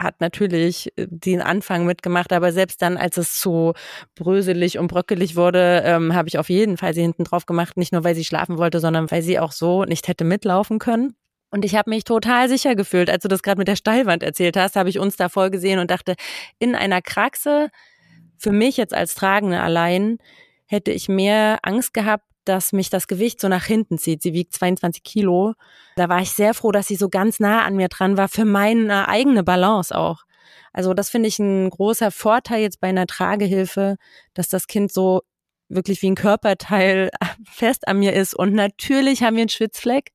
hat 0.00 0.20
natürlich 0.20 0.92
äh, 0.96 1.06
den 1.10 1.42
Anfang 1.42 1.84
mitgemacht, 1.84 2.32
aber 2.32 2.52
selbst 2.52 2.80
dann, 2.82 2.96
als 2.96 3.16
es 3.16 3.40
so 3.40 3.74
bröselig 4.14 4.78
und 4.78 4.88
bröckelig 4.88 5.36
wurde, 5.36 5.82
ähm, 5.84 6.14
habe 6.14 6.28
ich 6.28 6.38
auf 6.38 6.48
jeden 6.48 6.76
Fall 6.76 6.94
sie 6.94 7.02
hinten 7.02 7.24
drauf 7.24 7.46
gemacht. 7.46 7.76
Nicht 7.76 7.92
nur, 7.92 8.04
weil 8.04 8.14
sie 8.14 8.24
schlafen 8.24 8.58
wollte, 8.58 8.80
sondern 8.80 9.10
weil 9.10 9.22
sie 9.22 9.40
auch 9.40 9.52
so 9.52 9.84
nicht 9.84 10.08
hätte 10.08 10.24
mitlaufen 10.24 10.78
können. 10.78 11.14
Und 11.50 11.64
ich 11.64 11.74
habe 11.74 11.90
mich 11.90 12.04
total 12.04 12.48
sicher 12.48 12.74
gefühlt, 12.74 13.08
als 13.08 13.22
du 13.22 13.28
das 13.28 13.42
gerade 13.42 13.58
mit 13.58 13.68
der 13.68 13.76
Steilwand 13.76 14.22
erzählt 14.22 14.56
hast, 14.56 14.76
habe 14.76 14.90
ich 14.90 14.98
uns 14.98 15.16
da 15.16 15.28
voll 15.28 15.50
gesehen 15.50 15.78
und 15.78 15.90
dachte, 15.90 16.14
in 16.58 16.74
einer 16.74 17.00
Kraxe, 17.00 17.70
für 18.36 18.52
mich 18.52 18.76
jetzt 18.76 18.94
als 18.94 19.14
Tragende 19.14 19.60
allein, 19.60 20.18
hätte 20.66 20.92
ich 20.92 21.08
mehr 21.08 21.58
Angst 21.62 21.94
gehabt, 21.94 22.24
dass 22.44 22.72
mich 22.72 22.90
das 22.90 23.06
Gewicht 23.08 23.40
so 23.40 23.48
nach 23.48 23.64
hinten 23.64 23.98
zieht. 23.98 24.22
Sie 24.22 24.32
wiegt 24.32 24.54
22 24.54 25.02
Kilo. 25.02 25.54
Da 25.96 26.08
war 26.08 26.20
ich 26.20 26.30
sehr 26.30 26.54
froh, 26.54 26.72
dass 26.72 26.86
sie 26.86 26.96
so 26.96 27.08
ganz 27.08 27.40
nah 27.40 27.64
an 27.64 27.76
mir 27.76 27.88
dran 27.88 28.16
war, 28.16 28.28
für 28.28 28.44
meine 28.44 29.08
eigene 29.08 29.42
Balance 29.42 29.96
auch. 29.96 30.24
Also 30.72 30.94
das 30.94 31.10
finde 31.10 31.28
ich 31.28 31.38
ein 31.38 31.70
großer 31.70 32.10
Vorteil 32.10 32.62
jetzt 32.62 32.80
bei 32.80 32.88
einer 32.88 33.06
Tragehilfe, 33.06 33.96
dass 34.34 34.48
das 34.48 34.66
Kind 34.66 34.92
so 34.92 35.22
wirklich 35.68 36.00
wie 36.02 36.10
ein 36.10 36.14
Körperteil 36.14 37.10
fest 37.44 37.86
an 37.88 37.98
mir 37.98 38.14
ist. 38.14 38.34
Und 38.34 38.54
natürlich 38.54 39.22
haben 39.22 39.36
wir 39.36 39.42
einen 39.42 39.50
Schwitzfleck. 39.50 40.12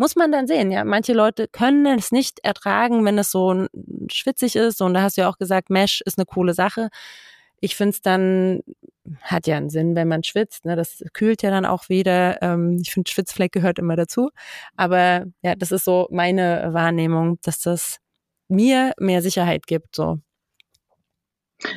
Muss 0.00 0.16
man 0.16 0.32
dann 0.32 0.46
sehen, 0.46 0.70
ja. 0.70 0.82
Manche 0.82 1.12
Leute 1.12 1.46
können 1.46 1.98
es 1.98 2.10
nicht 2.10 2.38
ertragen, 2.42 3.04
wenn 3.04 3.18
es 3.18 3.30
so 3.30 3.66
schwitzig 4.10 4.56
ist. 4.56 4.80
Und 4.80 4.94
da 4.94 5.02
hast 5.02 5.18
du 5.18 5.20
ja 5.20 5.28
auch 5.28 5.36
gesagt, 5.36 5.68
Mesh 5.68 6.00
ist 6.06 6.16
eine 6.16 6.24
coole 6.24 6.54
Sache. 6.54 6.88
Ich 7.60 7.76
finde 7.76 7.90
es 7.90 8.00
dann, 8.00 8.62
hat 9.20 9.46
ja 9.46 9.58
einen 9.58 9.68
Sinn, 9.68 9.94
wenn 9.96 10.08
man 10.08 10.24
schwitzt. 10.24 10.64
Ne? 10.64 10.74
Das 10.74 11.04
kühlt 11.12 11.42
ja 11.42 11.50
dann 11.50 11.66
auch 11.66 11.90
wieder. 11.90 12.40
Ähm, 12.40 12.78
ich 12.80 12.92
finde, 12.92 13.10
Schwitzfleck 13.10 13.52
gehört 13.52 13.78
immer 13.78 13.94
dazu. 13.94 14.30
Aber 14.74 15.26
ja, 15.42 15.54
das 15.54 15.70
ist 15.70 15.84
so 15.84 16.08
meine 16.10 16.70
Wahrnehmung, 16.72 17.38
dass 17.42 17.60
das 17.60 17.98
mir 18.48 18.94
mehr 18.98 19.20
Sicherheit 19.20 19.66
gibt. 19.66 19.96
So. 19.96 20.18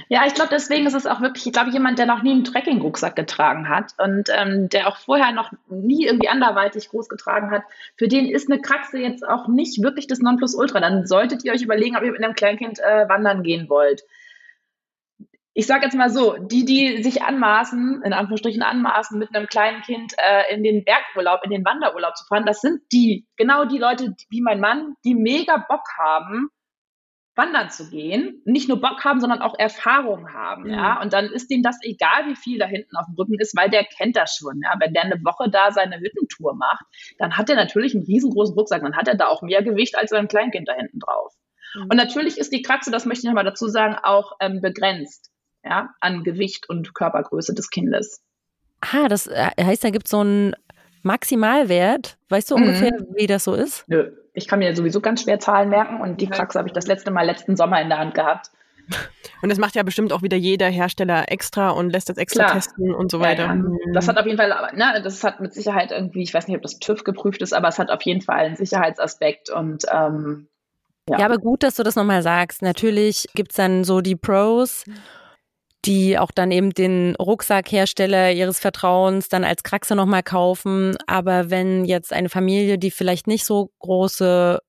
Ja, 0.07 0.25
ich 0.25 0.33
glaube, 0.33 0.49
deswegen 0.51 0.85
ist 0.85 0.93
es 0.93 1.05
auch 1.05 1.21
wirklich, 1.21 1.45
ich 1.45 1.53
glaube, 1.53 1.71
jemand, 1.71 1.99
der 1.99 2.05
noch 2.05 2.23
nie 2.23 2.31
einen 2.31 2.43
Trekking-Rucksack 2.43 3.15
getragen 3.15 3.67
hat 3.67 3.93
und 3.97 4.29
ähm, 4.33 4.69
der 4.69 4.87
auch 4.87 4.97
vorher 4.97 5.31
noch 5.31 5.51
nie 5.67 6.05
irgendwie 6.05 6.29
anderweitig 6.29 6.89
groß 6.89 7.09
getragen 7.09 7.51
hat, 7.51 7.63
für 7.97 8.07
den 8.07 8.27
ist 8.27 8.49
eine 8.49 8.61
Kraxe 8.61 8.99
jetzt 8.99 9.27
auch 9.27 9.47
nicht 9.47 9.81
wirklich 9.83 10.07
das 10.07 10.19
Nonplusultra. 10.19 10.79
Dann 10.79 11.05
solltet 11.05 11.43
ihr 11.43 11.51
euch 11.51 11.61
überlegen, 11.61 11.97
ob 11.97 12.03
ihr 12.03 12.11
mit 12.11 12.23
einem 12.23 12.35
Kleinkind 12.35 12.79
äh, 12.79 13.09
wandern 13.09 13.43
gehen 13.43 13.69
wollt. 13.69 14.03
Ich 15.55 15.67
sage 15.67 15.85
jetzt 15.85 15.95
mal 15.95 16.09
so, 16.09 16.35
die, 16.37 16.65
die 16.65 17.03
sich 17.03 17.21
anmaßen, 17.21 18.01
in 18.03 18.13
Anführungsstrichen 18.13 18.63
anmaßen, 18.63 19.19
mit 19.19 19.35
einem 19.35 19.47
kleinen 19.47 19.81
Kind 19.83 20.13
äh, 20.17 20.53
in 20.53 20.63
den 20.63 20.83
Bergurlaub, 20.83 21.41
in 21.43 21.51
den 21.51 21.65
Wanderurlaub 21.65 22.15
zu 22.15 22.25
fahren, 22.25 22.45
das 22.45 22.61
sind 22.61 22.81
die, 22.91 23.27
genau 23.37 23.65
die 23.65 23.77
Leute 23.77 24.15
wie 24.29 24.41
mein 24.41 24.59
Mann, 24.59 24.95
die 25.05 25.13
mega 25.13 25.57
Bock 25.57 25.83
haben, 25.99 26.49
wandern 27.35 27.71
zu 27.71 27.89
gehen, 27.89 28.41
nicht 28.45 28.69
nur 28.69 28.79
Bock 28.79 29.03
haben, 29.03 29.19
sondern 29.19 29.41
auch 29.41 29.57
Erfahrung 29.57 30.33
haben, 30.33 30.69
ja. 30.69 30.75
ja. 30.75 31.01
Und 31.01 31.13
dann 31.13 31.25
ist 31.25 31.49
ihm 31.51 31.63
das 31.63 31.77
egal, 31.81 32.27
wie 32.27 32.35
viel 32.35 32.59
da 32.59 32.65
hinten 32.65 32.95
auf 32.95 33.05
dem 33.07 33.15
Rücken 33.15 33.39
ist, 33.39 33.55
weil 33.55 33.69
der 33.69 33.83
kennt 33.83 34.15
das 34.15 34.35
schon, 34.35 34.61
ja. 34.61 34.75
Wenn 34.79 34.93
der 34.93 35.03
eine 35.03 35.23
Woche 35.23 35.49
da 35.49 35.71
seine 35.71 35.99
Hüttentour 35.99 36.55
macht, 36.55 36.85
dann 37.17 37.35
hat 37.35 37.49
er 37.49 37.55
natürlich 37.55 37.95
einen 37.95 38.05
riesengroßen 38.05 38.55
Rucksack, 38.55 38.81
dann 38.81 38.95
hat 38.95 39.07
er 39.07 39.15
da 39.15 39.27
auch 39.27 39.41
mehr 39.41 39.63
Gewicht 39.63 39.97
als 39.97 40.11
sein 40.11 40.27
Kleinkind 40.27 40.67
da 40.67 40.73
hinten 40.73 40.99
drauf. 40.99 41.33
Mhm. 41.75 41.83
Und 41.89 41.95
natürlich 41.97 42.37
ist 42.37 42.53
die 42.53 42.61
Kraxe, 42.61 42.91
das 42.91 43.05
möchte 43.05 43.25
ich 43.25 43.29
nochmal 43.29 43.45
dazu 43.45 43.67
sagen, 43.67 43.95
auch 44.01 44.33
ähm, 44.39 44.61
begrenzt, 44.61 45.31
ja, 45.63 45.89
an 46.01 46.23
Gewicht 46.23 46.69
und 46.69 46.93
Körpergröße 46.93 47.55
des 47.55 47.71
Kindes. 47.71 48.21
Ah, 48.81 49.07
das 49.07 49.27
äh, 49.27 49.49
heißt, 49.59 49.83
da 49.83 49.89
gibt 49.89 50.05
es 50.05 50.11
so 50.11 50.19
einen 50.19 50.53
Maximalwert. 51.01 52.17
Weißt 52.29 52.51
du 52.51 52.55
ungefähr, 52.55 52.93
mhm. 52.93 53.15
wie 53.15 53.27
das 53.27 53.43
so 53.45 53.55
ist? 53.55 53.87
Nö 53.87 54.11
ich 54.33 54.47
kann 54.47 54.59
mir 54.59 54.75
sowieso 54.75 54.99
ganz 54.99 55.23
schwer 55.23 55.39
Zahlen 55.39 55.69
merken 55.69 56.01
und 56.01 56.19
die 56.19 56.27
Praxis 56.27 56.57
habe 56.57 56.67
ich 56.67 56.73
das 56.73 56.87
letzte 56.87 57.11
Mal 57.11 57.25
letzten 57.25 57.55
Sommer 57.55 57.81
in 57.81 57.89
der 57.89 57.99
Hand 57.99 58.15
gehabt. 58.15 58.49
Und 59.41 59.49
das 59.49 59.59
macht 59.59 59.75
ja 59.75 59.83
bestimmt 59.83 60.11
auch 60.11 60.21
wieder 60.21 60.37
jeder 60.37 60.67
Hersteller 60.67 61.31
extra 61.31 61.69
und 61.69 61.89
lässt 61.89 62.09
das 62.09 62.17
extra 62.17 62.43
Klar. 62.45 62.55
testen 62.55 62.93
und 62.93 63.11
so 63.11 63.19
weiter. 63.19 63.43
Ja, 63.43 63.49
ja. 63.49 63.55
Mhm. 63.55 63.77
Das 63.93 64.07
hat 64.07 64.17
auf 64.17 64.25
jeden 64.25 64.37
Fall, 64.37 64.49
ne, 64.73 65.01
das 65.03 65.23
hat 65.23 65.39
mit 65.39 65.53
Sicherheit 65.53 65.91
irgendwie, 65.91 66.21
ich 66.23 66.33
weiß 66.33 66.47
nicht, 66.47 66.57
ob 66.57 66.63
das 66.63 66.79
TÜV 66.79 67.03
geprüft 67.03 67.41
ist, 67.41 67.53
aber 67.53 67.67
es 67.67 67.79
hat 67.79 67.89
auf 67.89 68.01
jeden 68.01 68.21
Fall 68.21 68.45
einen 68.45 68.55
Sicherheitsaspekt 68.55 69.49
und 69.49 69.83
ähm, 69.91 70.47
ja. 71.09 71.19
ja, 71.19 71.25
aber 71.25 71.37
gut, 71.37 71.63
dass 71.63 71.75
du 71.75 71.83
das 71.83 71.95
nochmal 71.95 72.23
sagst. 72.23 72.61
Natürlich 72.61 73.27
gibt 73.35 73.51
es 73.51 73.57
dann 73.57 73.83
so 73.83 74.01
die 74.01 74.15
Pros 74.15 74.85
die 75.85 76.17
auch 76.17 76.31
dann 76.31 76.51
eben 76.51 76.71
den 76.71 77.15
Rucksackhersteller 77.15 78.31
ihres 78.31 78.59
Vertrauens 78.59 79.27
dann 79.29 79.43
als 79.43 79.63
Kraxe 79.63 79.95
nochmal 79.95 80.23
kaufen. 80.23 80.97
Aber 81.07 81.49
wenn 81.49 81.85
jetzt 81.85 82.13
eine 82.13 82.29
Familie, 82.29 82.77
die 82.77 82.91
vielleicht 82.91 83.27
nicht 83.27 83.45
so 83.45 83.71
große 83.79 84.59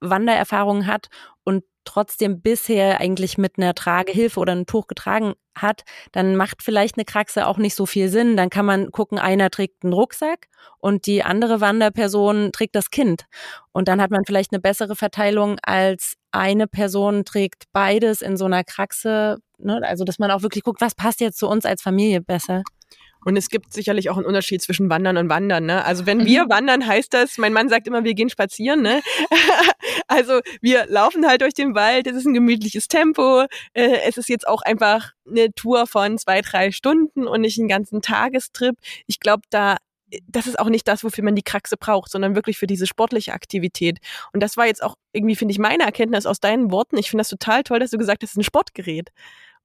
Wandererfahrung 0.00 0.86
hat 0.86 1.08
und 1.44 1.64
trotzdem 1.84 2.40
bisher 2.40 3.00
eigentlich 3.00 3.38
mit 3.38 3.58
einer 3.58 3.74
Tragehilfe 3.74 4.38
oder 4.38 4.52
einem 4.52 4.66
Tuch 4.66 4.86
getragen 4.86 5.34
hat, 5.56 5.82
dann 6.12 6.36
macht 6.36 6.62
vielleicht 6.62 6.96
eine 6.96 7.04
Kraxe 7.04 7.46
auch 7.46 7.58
nicht 7.58 7.74
so 7.74 7.86
viel 7.86 8.08
Sinn. 8.08 8.36
Dann 8.36 8.50
kann 8.50 8.64
man 8.64 8.90
gucken, 8.90 9.18
einer 9.18 9.50
trägt 9.50 9.82
einen 9.82 9.92
Rucksack 9.92 10.48
und 10.78 11.06
die 11.06 11.24
andere 11.24 11.60
Wanderperson 11.60 12.52
trägt 12.52 12.76
das 12.76 12.90
Kind. 12.90 13.24
Und 13.72 13.88
dann 13.88 14.00
hat 14.00 14.10
man 14.10 14.24
vielleicht 14.24 14.52
eine 14.52 14.60
bessere 14.60 14.96
Verteilung 14.96 15.58
als 15.62 16.14
eine 16.30 16.66
Person 16.66 17.24
trägt 17.24 17.64
beides 17.72 18.22
in 18.22 18.36
so 18.36 18.46
einer 18.46 18.64
Kraxe. 18.64 19.38
Ne? 19.64 19.80
Also, 19.84 20.04
dass 20.04 20.18
man 20.18 20.30
auch 20.30 20.42
wirklich 20.42 20.64
guckt, 20.64 20.80
was 20.80 20.94
passt 20.94 21.20
jetzt 21.20 21.38
zu 21.38 21.48
uns 21.48 21.64
als 21.64 21.82
Familie 21.82 22.20
besser. 22.20 22.62
Und 23.24 23.36
es 23.36 23.48
gibt 23.48 23.72
sicherlich 23.72 24.10
auch 24.10 24.16
einen 24.16 24.26
Unterschied 24.26 24.62
zwischen 24.62 24.90
Wandern 24.90 25.16
und 25.16 25.28
Wandern. 25.28 25.66
Ne? 25.66 25.84
Also 25.84 26.06
wenn 26.06 26.24
wir 26.26 26.44
mhm. 26.44 26.50
wandern, 26.50 26.86
heißt 26.86 27.14
das, 27.14 27.38
mein 27.38 27.52
Mann 27.52 27.68
sagt 27.68 27.86
immer, 27.86 28.04
wir 28.04 28.14
gehen 28.14 28.28
spazieren. 28.28 28.82
Ne? 28.82 29.00
also 30.08 30.40
wir 30.60 30.86
laufen 30.86 31.26
halt 31.26 31.42
durch 31.42 31.54
den 31.54 31.74
Wald, 31.74 32.06
es 32.06 32.16
ist 32.16 32.26
ein 32.26 32.34
gemütliches 32.34 32.88
Tempo. 32.88 33.46
Äh, 33.74 34.00
es 34.06 34.16
ist 34.16 34.28
jetzt 34.28 34.46
auch 34.46 34.62
einfach 34.62 35.12
eine 35.28 35.52
Tour 35.54 35.86
von 35.86 36.18
zwei, 36.18 36.40
drei 36.40 36.72
Stunden 36.72 37.26
und 37.26 37.42
nicht 37.42 37.58
einen 37.58 37.68
ganzen 37.68 38.02
Tagestrip. 38.02 38.74
Ich 39.06 39.20
glaube, 39.20 39.42
da 39.50 39.76
das 40.28 40.46
ist 40.46 40.58
auch 40.58 40.68
nicht 40.68 40.86
das, 40.88 41.04
wofür 41.04 41.24
man 41.24 41.34
die 41.34 41.42
Kraxe 41.42 41.78
braucht, 41.78 42.10
sondern 42.10 42.34
wirklich 42.34 42.58
für 42.58 42.66
diese 42.66 42.86
sportliche 42.86 43.32
Aktivität. 43.32 43.98
Und 44.34 44.42
das 44.42 44.58
war 44.58 44.66
jetzt 44.66 44.82
auch 44.82 44.94
irgendwie, 45.12 45.36
finde 45.36 45.52
ich, 45.52 45.58
meine 45.58 45.84
Erkenntnis 45.84 46.26
aus 46.26 46.38
deinen 46.38 46.70
Worten. 46.70 46.98
Ich 46.98 47.08
finde 47.08 47.22
das 47.22 47.30
total 47.30 47.62
toll, 47.62 47.78
dass 47.78 47.92
du 47.92 47.96
gesagt 47.96 48.22
hast, 48.22 48.28
es 48.28 48.32
ist 48.32 48.38
ein 48.38 48.44
Sportgerät. 48.44 49.10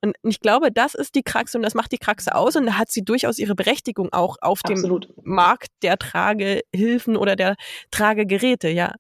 Und 0.02 0.16
ich 0.24 0.40
glaube, 0.40 0.72
das 0.72 0.94
ist 0.94 1.16
die 1.16 1.24
Kraxe 1.24 1.58
und 1.58 1.64
das 1.64 1.74
macht 1.74 1.92
die 1.92 1.98
Kraxe 1.98 2.36
aus 2.36 2.56
und 2.56 2.68
da 2.68 2.78
hat 2.78 2.92
sie 2.92 3.04
durchaus 3.04 3.40
ihre 3.40 3.56
Berechtigung 3.56 4.14
auch 4.14 4.38
auf 4.42 4.62
Absolut. 4.64 5.10
dem 5.10 5.24
Markt 5.24 5.70
der 5.82 5.98
Tragehilfen 5.98 7.18
oder 7.18 7.36
der 7.36 7.56
Tragegeräte, 7.92 8.70
ja. 8.70 8.94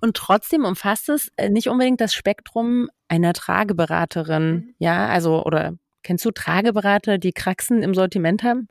Und 0.00 0.16
trotzdem 0.16 0.64
umfasst 0.64 1.08
es 1.08 1.30
äh, 1.36 1.48
nicht 1.48 1.68
unbedingt 1.68 2.00
das 2.00 2.12
Spektrum 2.12 2.90
einer 3.08 3.32
Trageberaterin, 3.32 4.52
mhm. 4.52 4.74
ja, 4.78 5.06
also 5.06 5.44
oder 5.44 5.74
kennst 6.02 6.24
du 6.24 6.32
Trageberater, 6.32 7.18
die 7.18 7.32
Kraxen 7.32 7.82
im 7.84 7.94
Sortiment 7.94 8.42
haben? 8.42 8.68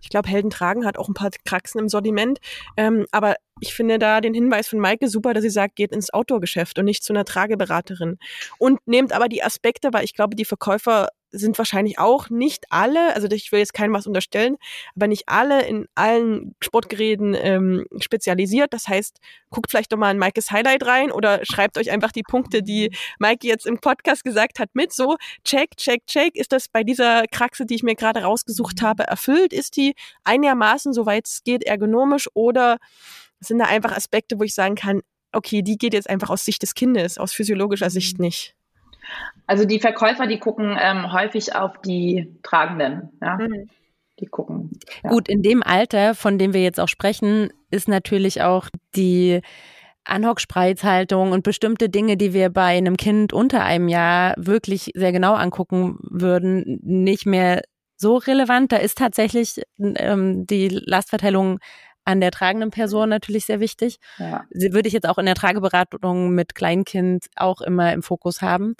Ich 0.00 0.08
glaube, 0.08 0.28
Helden 0.28 0.50
tragen 0.50 0.86
hat 0.86 0.96
auch 0.96 1.08
ein 1.08 1.14
paar 1.14 1.30
Kraxen 1.44 1.78
im 1.78 1.88
Sortiment. 1.88 2.38
Ähm, 2.76 3.06
aber 3.10 3.34
ich 3.60 3.74
finde 3.74 3.98
da 3.98 4.20
den 4.20 4.34
Hinweis 4.34 4.68
von 4.68 4.78
Maike 4.78 5.08
super, 5.08 5.34
dass 5.34 5.42
sie 5.42 5.50
sagt, 5.50 5.76
geht 5.76 5.92
ins 5.92 6.12
Outdoor-Geschäft 6.12 6.78
und 6.78 6.84
nicht 6.84 7.02
zu 7.02 7.12
einer 7.12 7.24
Trageberaterin. 7.24 8.18
Und 8.58 8.78
nehmt 8.86 9.12
aber 9.12 9.28
die 9.28 9.42
Aspekte, 9.42 9.90
weil 9.92 10.04
ich 10.04 10.14
glaube, 10.14 10.36
die 10.36 10.44
Verkäufer 10.44 11.08
sind 11.32 11.58
wahrscheinlich 11.58 11.98
auch 11.98 12.28
nicht 12.28 12.64
alle, 12.70 13.14
also 13.14 13.28
ich 13.30 13.52
will 13.52 13.60
jetzt 13.60 13.74
keinem 13.74 13.94
was 13.94 14.06
unterstellen, 14.06 14.56
aber 14.96 15.06
nicht 15.06 15.28
alle 15.28 15.64
in 15.64 15.86
allen 15.94 16.54
Sportgeräten 16.60 17.34
ähm, 17.34 17.86
spezialisiert. 18.00 18.72
Das 18.72 18.88
heißt, 18.88 19.20
guckt 19.50 19.70
vielleicht 19.70 19.92
doch 19.92 19.96
mal 19.96 20.10
in 20.10 20.18
Maikes 20.18 20.50
Highlight 20.50 20.84
rein 20.86 21.12
oder 21.12 21.40
schreibt 21.44 21.78
euch 21.78 21.90
einfach 21.90 22.12
die 22.12 22.22
Punkte, 22.22 22.62
die 22.62 22.90
Maike 23.18 23.46
jetzt 23.46 23.66
im 23.66 23.78
Podcast 23.78 24.24
gesagt 24.24 24.58
hat, 24.58 24.70
mit. 24.72 24.92
So, 24.92 25.16
check, 25.44 25.76
check, 25.76 26.04
check. 26.06 26.34
Ist 26.34 26.52
das 26.52 26.68
bei 26.68 26.82
dieser 26.82 27.24
Kraxe, 27.30 27.64
die 27.64 27.76
ich 27.76 27.82
mir 27.82 27.94
gerade 27.94 28.22
rausgesucht 28.22 28.82
habe, 28.82 29.04
erfüllt? 29.04 29.52
Ist 29.52 29.76
die 29.76 29.94
einigermaßen, 30.24 30.92
soweit 30.92 31.26
es 31.26 31.44
geht, 31.44 31.64
ergonomisch 31.64 32.28
oder 32.34 32.78
sind 33.40 33.58
da 33.58 33.64
einfach 33.66 33.96
Aspekte, 33.96 34.38
wo 34.38 34.44
ich 34.44 34.54
sagen 34.54 34.74
kann, 34.74 35.00
okay, 35.32 35.62
die 35.62 35.78
geht 35.78 35.94
jetzt 35.94 36.08
einfach 36.10 36.30
aus 36.30 36.44
Sicht 36.44 36.62
des 36.62 36.74
Kindes, 36.74 37.18
aus 37.18 37.32
physiologischer 37.32 37.90
Sicht 37.90 38.18
nicht? 38.18 38.54
Also 39.46 39.64
die 39.64 39.80
Verkäufer, 39.80 40.26
die 40.26 40.38
gucken 40.38 40.76
ähm, 40.80 41.12
häufig 41.12 41.54
auf 41.54 41.72
die 41.84 42.32
Tragenden, 42.42 43.10
ja. 43.20 43.36
Mhm. 43.36 43.68
Die 44.18 44.26
gucken. 44.26 44.70
Ja. 45.02 45.10
Gut, 45.10 45.28
in 45.28 45.42
dem 45.42 45.62
Alter, 45.62 46.14
von 46.14 46.38
dem 46.38 46.52
wir 46.52 46.62
jetzt 46.62 46.78
auch 46.78 46.88
sprechen, 46.88 47.50
ist 47.70 47.88
natürlich 47.88 48.42
auch 48.42 48.68
die 48.94 49.40
Anhockspreizhaltung 50.04 51.32
und 51.32 51.42
bestimmte 51.42 51.88
Dinge, 51.88 52.16
die 52.16 52.34
wir 52.34 52.50
bei 52.50 52.76
einem 52.76 52.96
Kind 52.96 53.32
unter 53.32 53.64
einem 53.64 53.88
Jahr 53.88 54.34
wirklich 54.36 54.90
sehr 54.94 55.12
genau 55.12 55.34
angucken 55.34 55.98
würden, 56.02 56.80
nicht 56.82 57.26
mehr 57.26 57.62
so 57.96 58.16
relevant. 58.16 58.72
Da 58.72 58.76
ist 58.76 58.98
tatsächlich 58.98 59.62
ähm, 59.78 60.46
die 60.46 60.68
Lastverteilung 60.68 61.58
an 62.04 62.20
der 62.20 62.30
tragenden 62.30 62.70
Person 62.70 63.08
natürlich 63.08 63.46
sehr 63.46 63.60
wichtig. 63.60 63.98
Ja. 64.18 64.44
Sie 64.50 64.72
würde 64.72 64.88
ich 64.88 64.94
jetzt 64.94 65.08
auch 65.08 65.18
in 65.18 65.26
der 65.26 65.34
Trageberatung 65.34 66.30
mit 66.30 66.54
Kleinkind 66.54 67.26
auch 67.36 67.60
immer 67.60 67.92
im 67.92 68.02
Fokus 68.02 68.42
haben. 68.42 68.74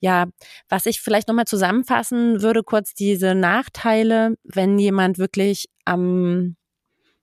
Ja, 0.00 0.26
was 0.68 0.86
ich 0.86 1.00
vielleicht 1.00 1.28
nochmal 1.28 1.46
zusammenfassen 1.46 2.40
würde, 2.42 2.62
kurz 2.62 2.94
diese 2.94 3.34
Nachteile, 3.34 4.36
wenn 4.44 4.78
jemand 4.78 5.18
wirklich 5.18 5.66
am 5.84 6.56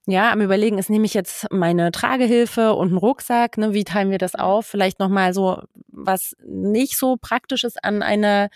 ja, 0.09 0.31
am 0.31 0.39
Überlegen 0.39 0.77
ist, 0.77 0.89
nehme 0.89 1.05
ich 1.05 1.13
jetzt 1.13 1.51
meine 1.51 1.91
Tragehilfe 1.91 2.73
und 2.73 2.89
einen 2.89 2.97
Rucksack, 2.97 3.57
ne, 3.57 3.73
wie 3.73 3.83
teilen 3.83 4.09
wir 4.09 4.17
das 4.17 4.35
auf? 4.35 4.65
Vielleicht 4.65 4.99
nochmal 4.99 5.33
so 5.33 5.61
was 5.89 6.33
nicht 6.45 6.97
so 6.97 7.17
praktisches 7.19 7.75
an 7.75 8.01
einer 8.01 8.47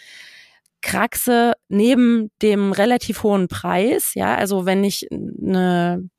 Kraxe 0.81 1.53
neben 1.67 2.31
dem 2.41 2.71
relativ 2.71 3.23
hohen 3.23 3.49
Preis. 3.49 4.13
Ja, 4.15 4.35
also 4.35 4.65
wenn 4.65 4.83
ich 4.85 5.09
eine 5.11 6.09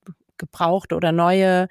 gebrauchte 0.42 0.96
oder 0.96 1.12
neue 1.12 1.68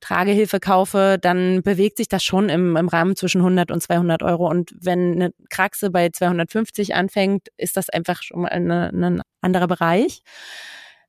Tragehilfe 0.00 0.60
kaufe, 0.60 1.18
dann 1.20 1.62
bewegt 1.62 1.96
sich 1.96 2.08
das 2.08 2.22
schon 2.22 2.48
im, 2.48 2.76
im 2.76 2.88
Rahmen 2.88 3.16
zwischen 3.16 3.40
100 3.40 3.70
und 3.70 3.82
200 3.82 4.22
Euro. 4.22 4.48
Und 4.48 4.72
wenn 4.80 5.12
eine 5.12 5.30
Kraxe 5.50 5.90
bei 5.90 6.10
250 6.10 6.94
anfängt, 6.94 7.48
ist 7.56 7.76
das 7.76 7.88
einfach 7.88 8.22
schon 8.22 8.42
mal 8.42 8.48
eine, 8.48 8.90
ein 8.92 9.22
anderer 9.40 9.66
Bereich. 9.66 10.22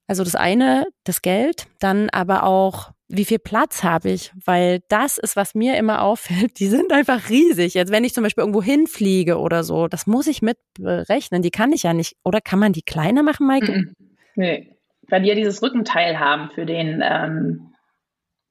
Also 0.08 0.24
das 0.24 0.36
eine, 0.36 0.88
das 1.04 1.22
Geld, 1.22 1.67
dann 1.80 2.10
aber 2.12 2.43
auch, 2.43 2.91
wie 3.10 3.26
viel 3.26 3.39
Platz 3.39 3.84
habe 3.84 4.10
ich? 4.10 4.32
Weil 4.46 4.80
das 4.88 5.17
ist, 5.17 5.36
was 5.36 5.54
mir 5.54 5.78
immer 5.78 6.02
auffällt. 6.02 6.60
Die 6.60 6.67
sind 6.67 6.91
einfach 6.93 7.30
riesig. 7.30 7.74
Jetzt, 7.74 7.91
wenn 7.91 8.06
ich 8.06 8.13
zum 8.13 8.24
Beispiel 8.24 8.41
irgendwo 8.41 8.63
hinfliege 8.63 9.38
oder 9.38 9.63
so, 9.63 9.88
das 9.88 10.08
muss 10.08 10.28
ich 10.28 10.41
mit 10.41 10.58
berechnen. 10.80 11.41
Die 11.41 11.52
kann 11.52 11.74
ich 11.74 11.84
ja 11.84 11.93
nicht. 11.93 12.15
Oder 12.24 12.39
kann 12.41 12.60
man 12.60 12.74
die 12.74 12.84
kleiner 12.84 13.22
machen, 13.22 13.48
Maike? 13.48 13.93
Nee, 14.36 14.76
weil 15.10 15.22
die 15.22 15.30
ja 15.30 15.36
dieses 15.36 15.62
Rückenteil 15.62 16.20
haben 16.20 16.50
für 16.52 16.65
den 16.65 17.02
ähm, 17.04 17.74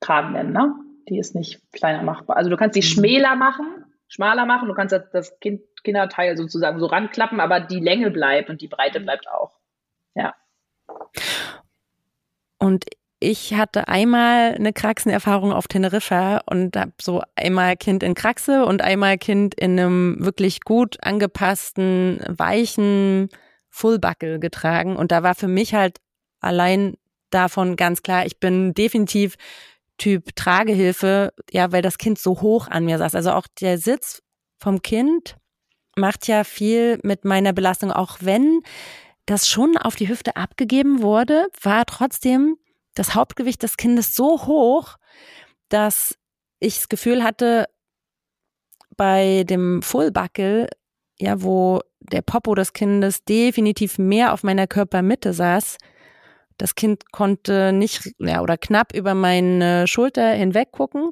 Tragenden, 0.00 0.52
ne? 0.52 0.74
Die 1.08 1.18
ist 1.18 1.34
nicht 1.34 1.60
kleiner 1.72 2.02
machbar. 2.02 2.36
Also 2.36 2.50
du 2.50 2.56
kannst 2.56 2.76
die 2.76 2.80
mhm. 2.80 2.90
schmäler 2.90 3.36
machen, 3.36 3.84
schmaler 4.08 4.44
machen, 4.46 4.68
du 4.68 4.74
kannst 4.74 4.98
das 5.12 5.38
kind, 5.40 5.62
Kinderteil 5.84 6.36
sozusagen 6.36 6.80
so 6.80 6.86
ranklappen, 6.86 7.40
aber 7.40 7.60
die 7.60 7.80
Länge 7.80 8.10
bleibt 8.10 8.50
und 8.50 8.60
die 8.60 8.68
Breite 8.68 9.00
mhm. 9.00 9.04
bleibt 9.04 9.28
auch. 9.28 9.58
Ja. 10.14 10.34
Und 12.58 12.84
ich 13.18 13.54
hatte 13.54 13.88
einmal 13.88 14.54
eine 14.54 14.72
Kraxenerfahrung 14.72 15.52
auf 15.52 15.68
Teneriffa 15.68 16.42
und 16.50 16.76
habe 16.76 16.92
so 17.00 17.22
einmal 17.34 17.76
Kind 17.76 18.02
in 18.02 18.14
Kraxe 18.14 18.66
und 18.66 18.82
einmal 18.82 19.16
Kind 19.16 19.54
in 19.54 19.78
einem 19.78 20.16
wirklich 20.20 20.60
gut 20.60 20.98
angepassten, 21.02 22.20
weichen 22.28 23.28
Fullbuckle 23.70 24.38
getragen. 24.38 24.96
Und 24.96 25.12
da 25.12 25.22
war 25.22 25.34
für 25.34 25.48
mich 25.48 25.74
halt 25.74 25.98
allein 26.46 26.96
davon 27.30 27.76
ganz 27.76 28.02
klar, 28.02 28.26
ich 28.26 28.38
bin 28.38 28.74
definitiv 28.74 29.36
Typ 29.98 30.36
Tragehilfe, 30.36 31.32
ja, 31.50 31.72
weil 31.72 31.82
das 31.82 31.98
Kind 31.98 32.18
so 32.18 32.42
hoch 32.42 32.68
an 32.68 32.84
mir 32.84 32.98
saß. 32.98 33.14
Also 33.14 33.32
auch 33.32 33.46
der 33.60 33.78
Sitz 33.78 34.22
vom 34.58 34.82
Kind 34.82 35.36
macht 35.96 36.28
ja 36.28 36.44
viel 36.44 36.98
mit 37.02 37.24
meiner 37.24 37.52
Belastung, 37.52 37.90
auch 37.90 38.18
wenn 38.20 38.60
das 39.24 39.48
schon 39.48 39.76
auf 39.76 39.96
die 39.96 40.08
Hüfte 40.08 40.36
abgegeben 40.36 41.02
wurde, 41.02 41.48
war 41.62 41.86
trotzdem 41.86 42.58
das 42.94 43.14
Hauptgewicht 43.14 43.62
des 43.62 43.76
Kindes 43.76 44.14
so 44.14 44.46
hoch, 44.46 44.96
dass 45.68 46.16
ich 46.60 46.76
das 46.76 46.88
Gefühl 46.88 47.24
hatte, 47.24 47.66
bei 48.96 49.44
dem 49.44 49.82
Fullbuckle, 49.82 50.68
ja, 51.18 51.42
wo 51.42 51.80
der 52.00 52.22
Popo 52.22 52.54
des 52.54 52.72
Kindes 52.72 53.24
definitiv 53.24 53.98
mehr 53.98 54.32
auf 54.32 54.42
meiner 54.42 54.66
Körpermitte 54.66 55.32
saß, 55.32 55.76
das 56.58 56.74
Kind 56.74 57.12
konnte 57.12 57.72
nicht, 57.72 58.10
ja, 58.18 58.40
oder 58.40 58.56
knapp 58.56 58.94
über 58.94 59.14
meine 59.14 59.86
Schulter 59.86 60.30
hinweg 60.30 60.72
gucken. 60.72 61.10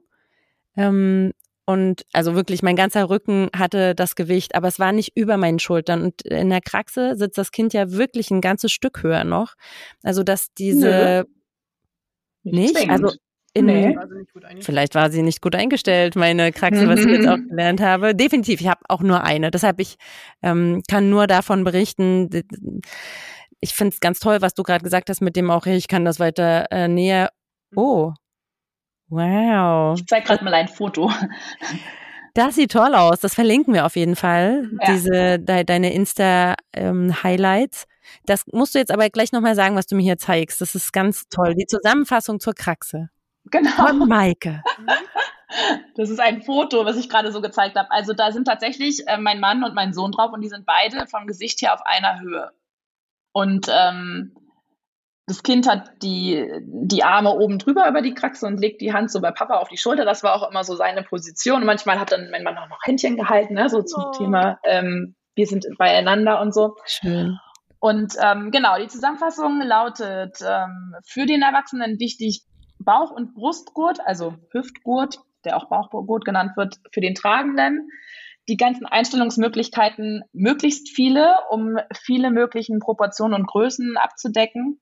Ähm, 0.77 1.33
und 1.67 2.03
also 2.13 2.35
wirklich, 2.35 2.63
mein 2.63 2.77
ganzer 2.77 3.09
Rücken 3.09 3.49
hatte 3.57 3.95
das 3.95 4.17
Gewicht, 4.17 4.55
aber 4.55 4.69
es 4.69 4.79
war 4.79 4.93
nicht 4.93 5.17
über 5.17 5.37
meinen 5.39 5.59
Schultern. 5.59 6.03
Und 6.03 6.23
in 6.23 6.51
der 6.51 6.61
Kraxe 6.61 7.17
sitzt 7.17 7.39
das 7.39 7.53
Kind 7.53 7.73
ja 7.73 7.91
wirklich 7.91 8.31
ein 8.31 8.43
ganzes 8.43 8.71
Stück 8.73 9.03
höher 9.03 9.25
noch. 9.25 9.55
Also, 10.03 10.23
dass 10.23 10.53
diese 10.53 11.25
nicht? 12.43 12.75
nicht? 12.75 12.91
Also 12.91 13.13
in, 13.55 13.67
nee. 13.67 13.97
vielleicht 14.61 14.97
war 14.97 15.13
sie 15.13 15.23
nicht 15.23 15.41
gut 15.41 15.55
eingestellt, 15.55 16.17
meine 16.17 16.51
Kraxe, 16.51 16.89
was 16.89 17.01
ich 17.01 17.07
jetzt 17.07 17.29
auch 17.29 17.39
gelernt 17.49 17.81
habe. 17.81 18.15
Definitiv, 18.15 18.61
ich 18.61 18.67
habe 18.67 18.81
auch 18.89 19.01
nur 19.01 19.23
eine. 19.23 19.53
Deshalb 19.53 19.81
ich 19.81 19.97
ähm, 20.43 20.83
kann 20.91 21.09
nur 21.09 21.29
davon 21.29 21.63
berichten. 21.63 22.29
Ich 23.65 23.73
finde 23.73 23.95
es 23.95 24.01
ganz 24.01 24.21
toll, 24.21 24.43
was 24.43 24.53
du 24.53 24.63
gerade 24.63 24.85
gesagt 24.85 25.09
hast 25.09 25.23
mit 25.23 25.37
dem 25.37 25.51
auch, 25.51 25.65
ich 25.65 25.89
kann 25.89 26.05
das 26.05 26.21
weiter 26.21 26.71
äh, 26.71 26.87
näher. 26.87 27.31
Mhm. 27.71 27.79
Oh, 27.79 28.13
wow. 29.09 29.99
Ich 29.99 30.07
zeige 30.07 30.27
gerade 30.27 30.45
mal 30.45 30.53
ein 30.53 30.69
Foto. 30.69 31.11
Das 32.35 32.57
sieht 32.57 32.73
toll 32.73 32.95
aus. 32.95 33.21
Das 33.21 33.33
verlinken 33.33 33.73
wir 33.73 33.87
auf 33.87 33.97
jeden 33.97 34.17
Fall. 34.17 34.69
Ja. 34.83 34.93
Diese 34.93 35.39
de, 35.39 35.65
deine 35.65 35.95
Insta-Highlights. 35.95 37.83
Ähm, 37.85 38.19
das 38.27 38.45
musst 38.53 38.75
du 38.75 38.81
jetzt 38.81 38.91
aber 38.91 39.09
gleich 39.09 39.33
nochmal 39.33 39.55
sagen, 39.55 39.77
was 39.77 39.87
du 39.87 39.95
mir 39.97 40.03
hier 40.03 40.19
zeigst. 40.19 40.61
Das 40.61 40.75
ist 40.75 40.93
ganz 40.93 41.29
toll. 41.31 41.55
Die 41.55 41.67
Zusammenfassung 41.67 42.41
zur 42.41 42.53
Kraxe. 42.53 43.09
Genau. 43.47 43.71
Von 43.71 44.07
Maike. 44.07 44.63
Das 45.95 46.11
ist 46.11 46.19
ein 46.19 46.43
Foto, 46.43 46.85
was 46.85 46.97
ich 46.97 47.09
gerade 47.09 47.31
so 47.31 47.41
gezeigt 47.41 47.77
habe. 47.77 47.89
Also 47.93 48.13
da 48.13 48.33
sind 48.33 48.47
tatsächlich 48.47 49.07
äh, 49.07 49.19
mein 49.19 49.39
Mann 49.39 49.63
und 49.63 49.73
mein 49.73 49.93
Sohn 49.93 50.11
drauf 50.11 50.33
und 50.33 50.41
die 50.41 50.49
sind 50.49 50.67
beide 50.67 51.07
vom 51.07 51.29
Gesicht 51.29 51.63
her 51.63 51.75
auf 51.75 51.83
einer 51.87 52.19
Höhe. 52.19 52.51
Und 53.35 53.67
ähm, 53.69 54.33
das 55.27 55.43
Kind 55.43 55.69
hat 55.69 55.91
die, 56.03 56.47
die 56.63 57.03
Arme 57.03 57.33
oben 57.33 57.59
drüber 57.59 57.89
über 57.89 58.01
die 58.01 58.15
Kraxe 58.15 58.47
und 58.47 58.61
legt 58.61 58.81
die 58.81 58.93
Hand 58.93 59.11
so 59.11 59.21
bei 59.21 59.33
Papa 59.33 59.57
auf 59.57 59.69
die 59.69 59.77
Schulter. 59.77 60.05
Das 60.05 60.23
war 60.23 60.35
auch 60.35 60.49
immer 60.49 60.63
so 60.63 60.77
seine 60.77 61.03
Position. 61.03 61.61
Und 61.61 61.67
manchmal 61.67 61.99
hat 61.99 62.13
dann 62.13 62.31
mein 62.31 62.45
Mann 62.45 62.57
auch 62.57 62.69
noch 62.69 62.79
Händchen 62.85 63.17
gehalten, 63.17 63.55
ne, 63.55 63.69
so 63.69 63.83
zum 63.83 64.05
oh. 64.07 64.11
Thema, 64.13 64.59
ähm, 64.65 65.17
wir 65.35 65.47
sind 65.47 65.67
beieinander 65.79 66.41
und 66.41 66.55
so. 66.55 66.77
Schön. 66.87 67.39
Und 67.81 68.15
ähm, 68.23 68.51
genau, 68.53 68.79
die 68.79 68.87
Zusammenfassung 68.87 69.61
lautet, 69.61 70.39
ähm, 70.47 70.95
für 71.05 71.27
den 71.27 71.43
Erwachsenen 71.43 71.99
wichtig 71.99 72.45
Bauch- 72.79 73.11
und 73.11 73.35
Brustgurt, 73.35 73.99
also 74.05 74.35
Hüftgurt, 74.53 75.19
der 75.45 75.57
auch 75.57 75.69
Bauchgurt 75.69 76.25
genannt 76.25 76.53
wird, 76.57 76.77
für 76.93 77.01
den 77.01 77.15
Tragenden. 77.15 77.91
Die 78.49 78.57
ganzen 78.57 78.87
Einstellungsmöglichkeiten, 78.87 80.25
möglichst 80.33 80.91
viele, 80.91 81.37
um 81.51 81.79
viele 81.95 82.31
möglichen 82.31 82.79
Proportionen 82.79 83.35
und 83.35 83.47
Größen 83.47 83.97
abzudecken. 83.97 84.81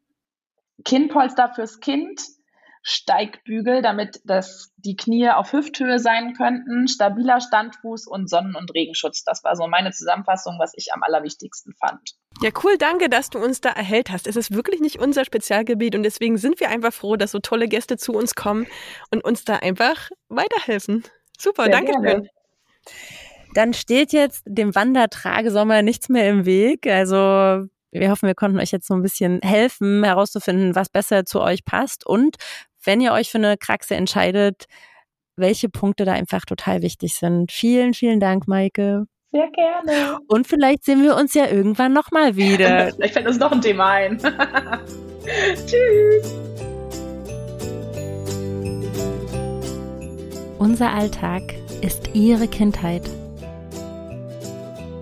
Kinnpolster 0.84 1.52
fürs 1.54 1.80
Kind, 1.80 2.20
Steigbügel, 2.82 3.80
damit 3.80 4.20
das 4.24 4.72
die 4.76 4.96
Knie 4.96 5.30
auf 5.30 5.52
Hüfthöhe 5.52 6.00
sein 6.00 6.34
könnten, 6.34 6.88
stabiler 6.88 7.40
Standfuß 7.40 8.08
und 8.08 8.28
Sonnen- 8.28 8.56
und 8.56 8.74
Regenschutz. 8.74 9.22
Das 9.22 9.44
war 9.44 9.54
so 9.54 9.68
meine 9.68 9.92
Zusammenfassung, 9.92 10.56
was 10.58 10.72
ich 10.74 10.92
am 10.92 11.02
allerwichtigsten 11.04 11.74
fand. 11.74 12.00
Ja, 12.42 12.50
cool, 12.64 12.76
danke, 12.78 13.08
dass 13.08 13.30
du 13.30 13.38
uns 13.38 13.60
da 13.60 13.70
erhellt 13.70 14.10
hast. 14.10 14.26
Es 14.26 14.34
ist 14.34 14.52
wirklich 14.52 14.80
nicht 14.80 14.98
unser 14.98 15.24
Spezialgebiet 15.24 15.94
und 15.94 16.02
deswegen 16.02 16.38
sind 16.38 16.58
wir 16.58 16.70
einfach 16.70 16.92
froh, 16.92 17.14
dass 17.14 17.30
so 17.30 17.38
tolle 17.38 17.68
Gäste 17.68 17.96
zu 17.96 18.14
uns 18.14 18.34
kommen 18.34 18.66
und 19.12 19.22
uns 19.22 19.44
da 19.44 19.56
einfach 19.56 20.10
weiterhelfen. 20.28 21.04
Super, 21.38 21.64
Sehr 21.64 21.72
danke 21.72 21.92
schön. 21.92 22.28
Dann 23.54 23.74
steht 23.74 24.12
jetzt 24.12 24.42
dem 24.46 24.74
Wandertragesommer 24.74 25.82
nichts 25.82 26.08
mehr 26.08 26.28
im 26.28 26.46
Weg. 26.46 26.86
Also 26.86 27.66
wir 27.92 28.10
hoffen, 28.10 28.26
wir 28.26 28.34
konnten 28.34 28.58
euch 28.58 28.72
jetzt 28.72 28.86
so 28.86 28.94
ein 28.94 29.02
bisschen 29.02 29.40
helfen, 29.42 30.02
herauszufinden, 30.02 30.74
was 30.74 30.88
besser 30.88 31.24
zu 31.24 31.40
euch 31.40 31.64
passt 31.64 32.06
und 32.06 32.36
wenn 32.84 33.00
ihr 33.00 33.12
euch 33.12 33.30
für 33.30 33.38
eine 33.38 33.56
Kraxe 33.56 33.94
entscheidet, 33.94 34.64
welche 35.36 35.68
Punkte 35.68 36.04
da 36.04 36.12
einfach 36.12 36.44
total 36.44 36.82
wichtig 36.82 37.14
sind. 37.14 37.52
Vielen, 37.52 37.94
vielen 37.94 38.18
Dank, 38.18 38.48
Maike. 38.48 39.04
Sehr 39.30 39.48
gerne. 39.50 40.18
Und 40.26 40.46
vielleicht 40.46 40.84
sehen 40.84 41.02
wir 41.02 41.16
uns 41.16 41.32
ja 41.34 41.46
irgendwann 41.48 41.92
nochmal 41.92 42.36
wieder. 42.36 42.92
vielleicht 42.96 43.14
fällt 43.14 43.26
uns 43.26 43.38
noch 43.38 43.52
ein 43.52 43.60
Thema 43.60 43.90
ein. 43.92 44.18
Tschüss. 45.66 46.34
Unser 50.58 50.92
Alltag 50.92 51.42
ist 51.80 52.10
Ihre 52.14 52.46
Kindheit. 52.46 53.02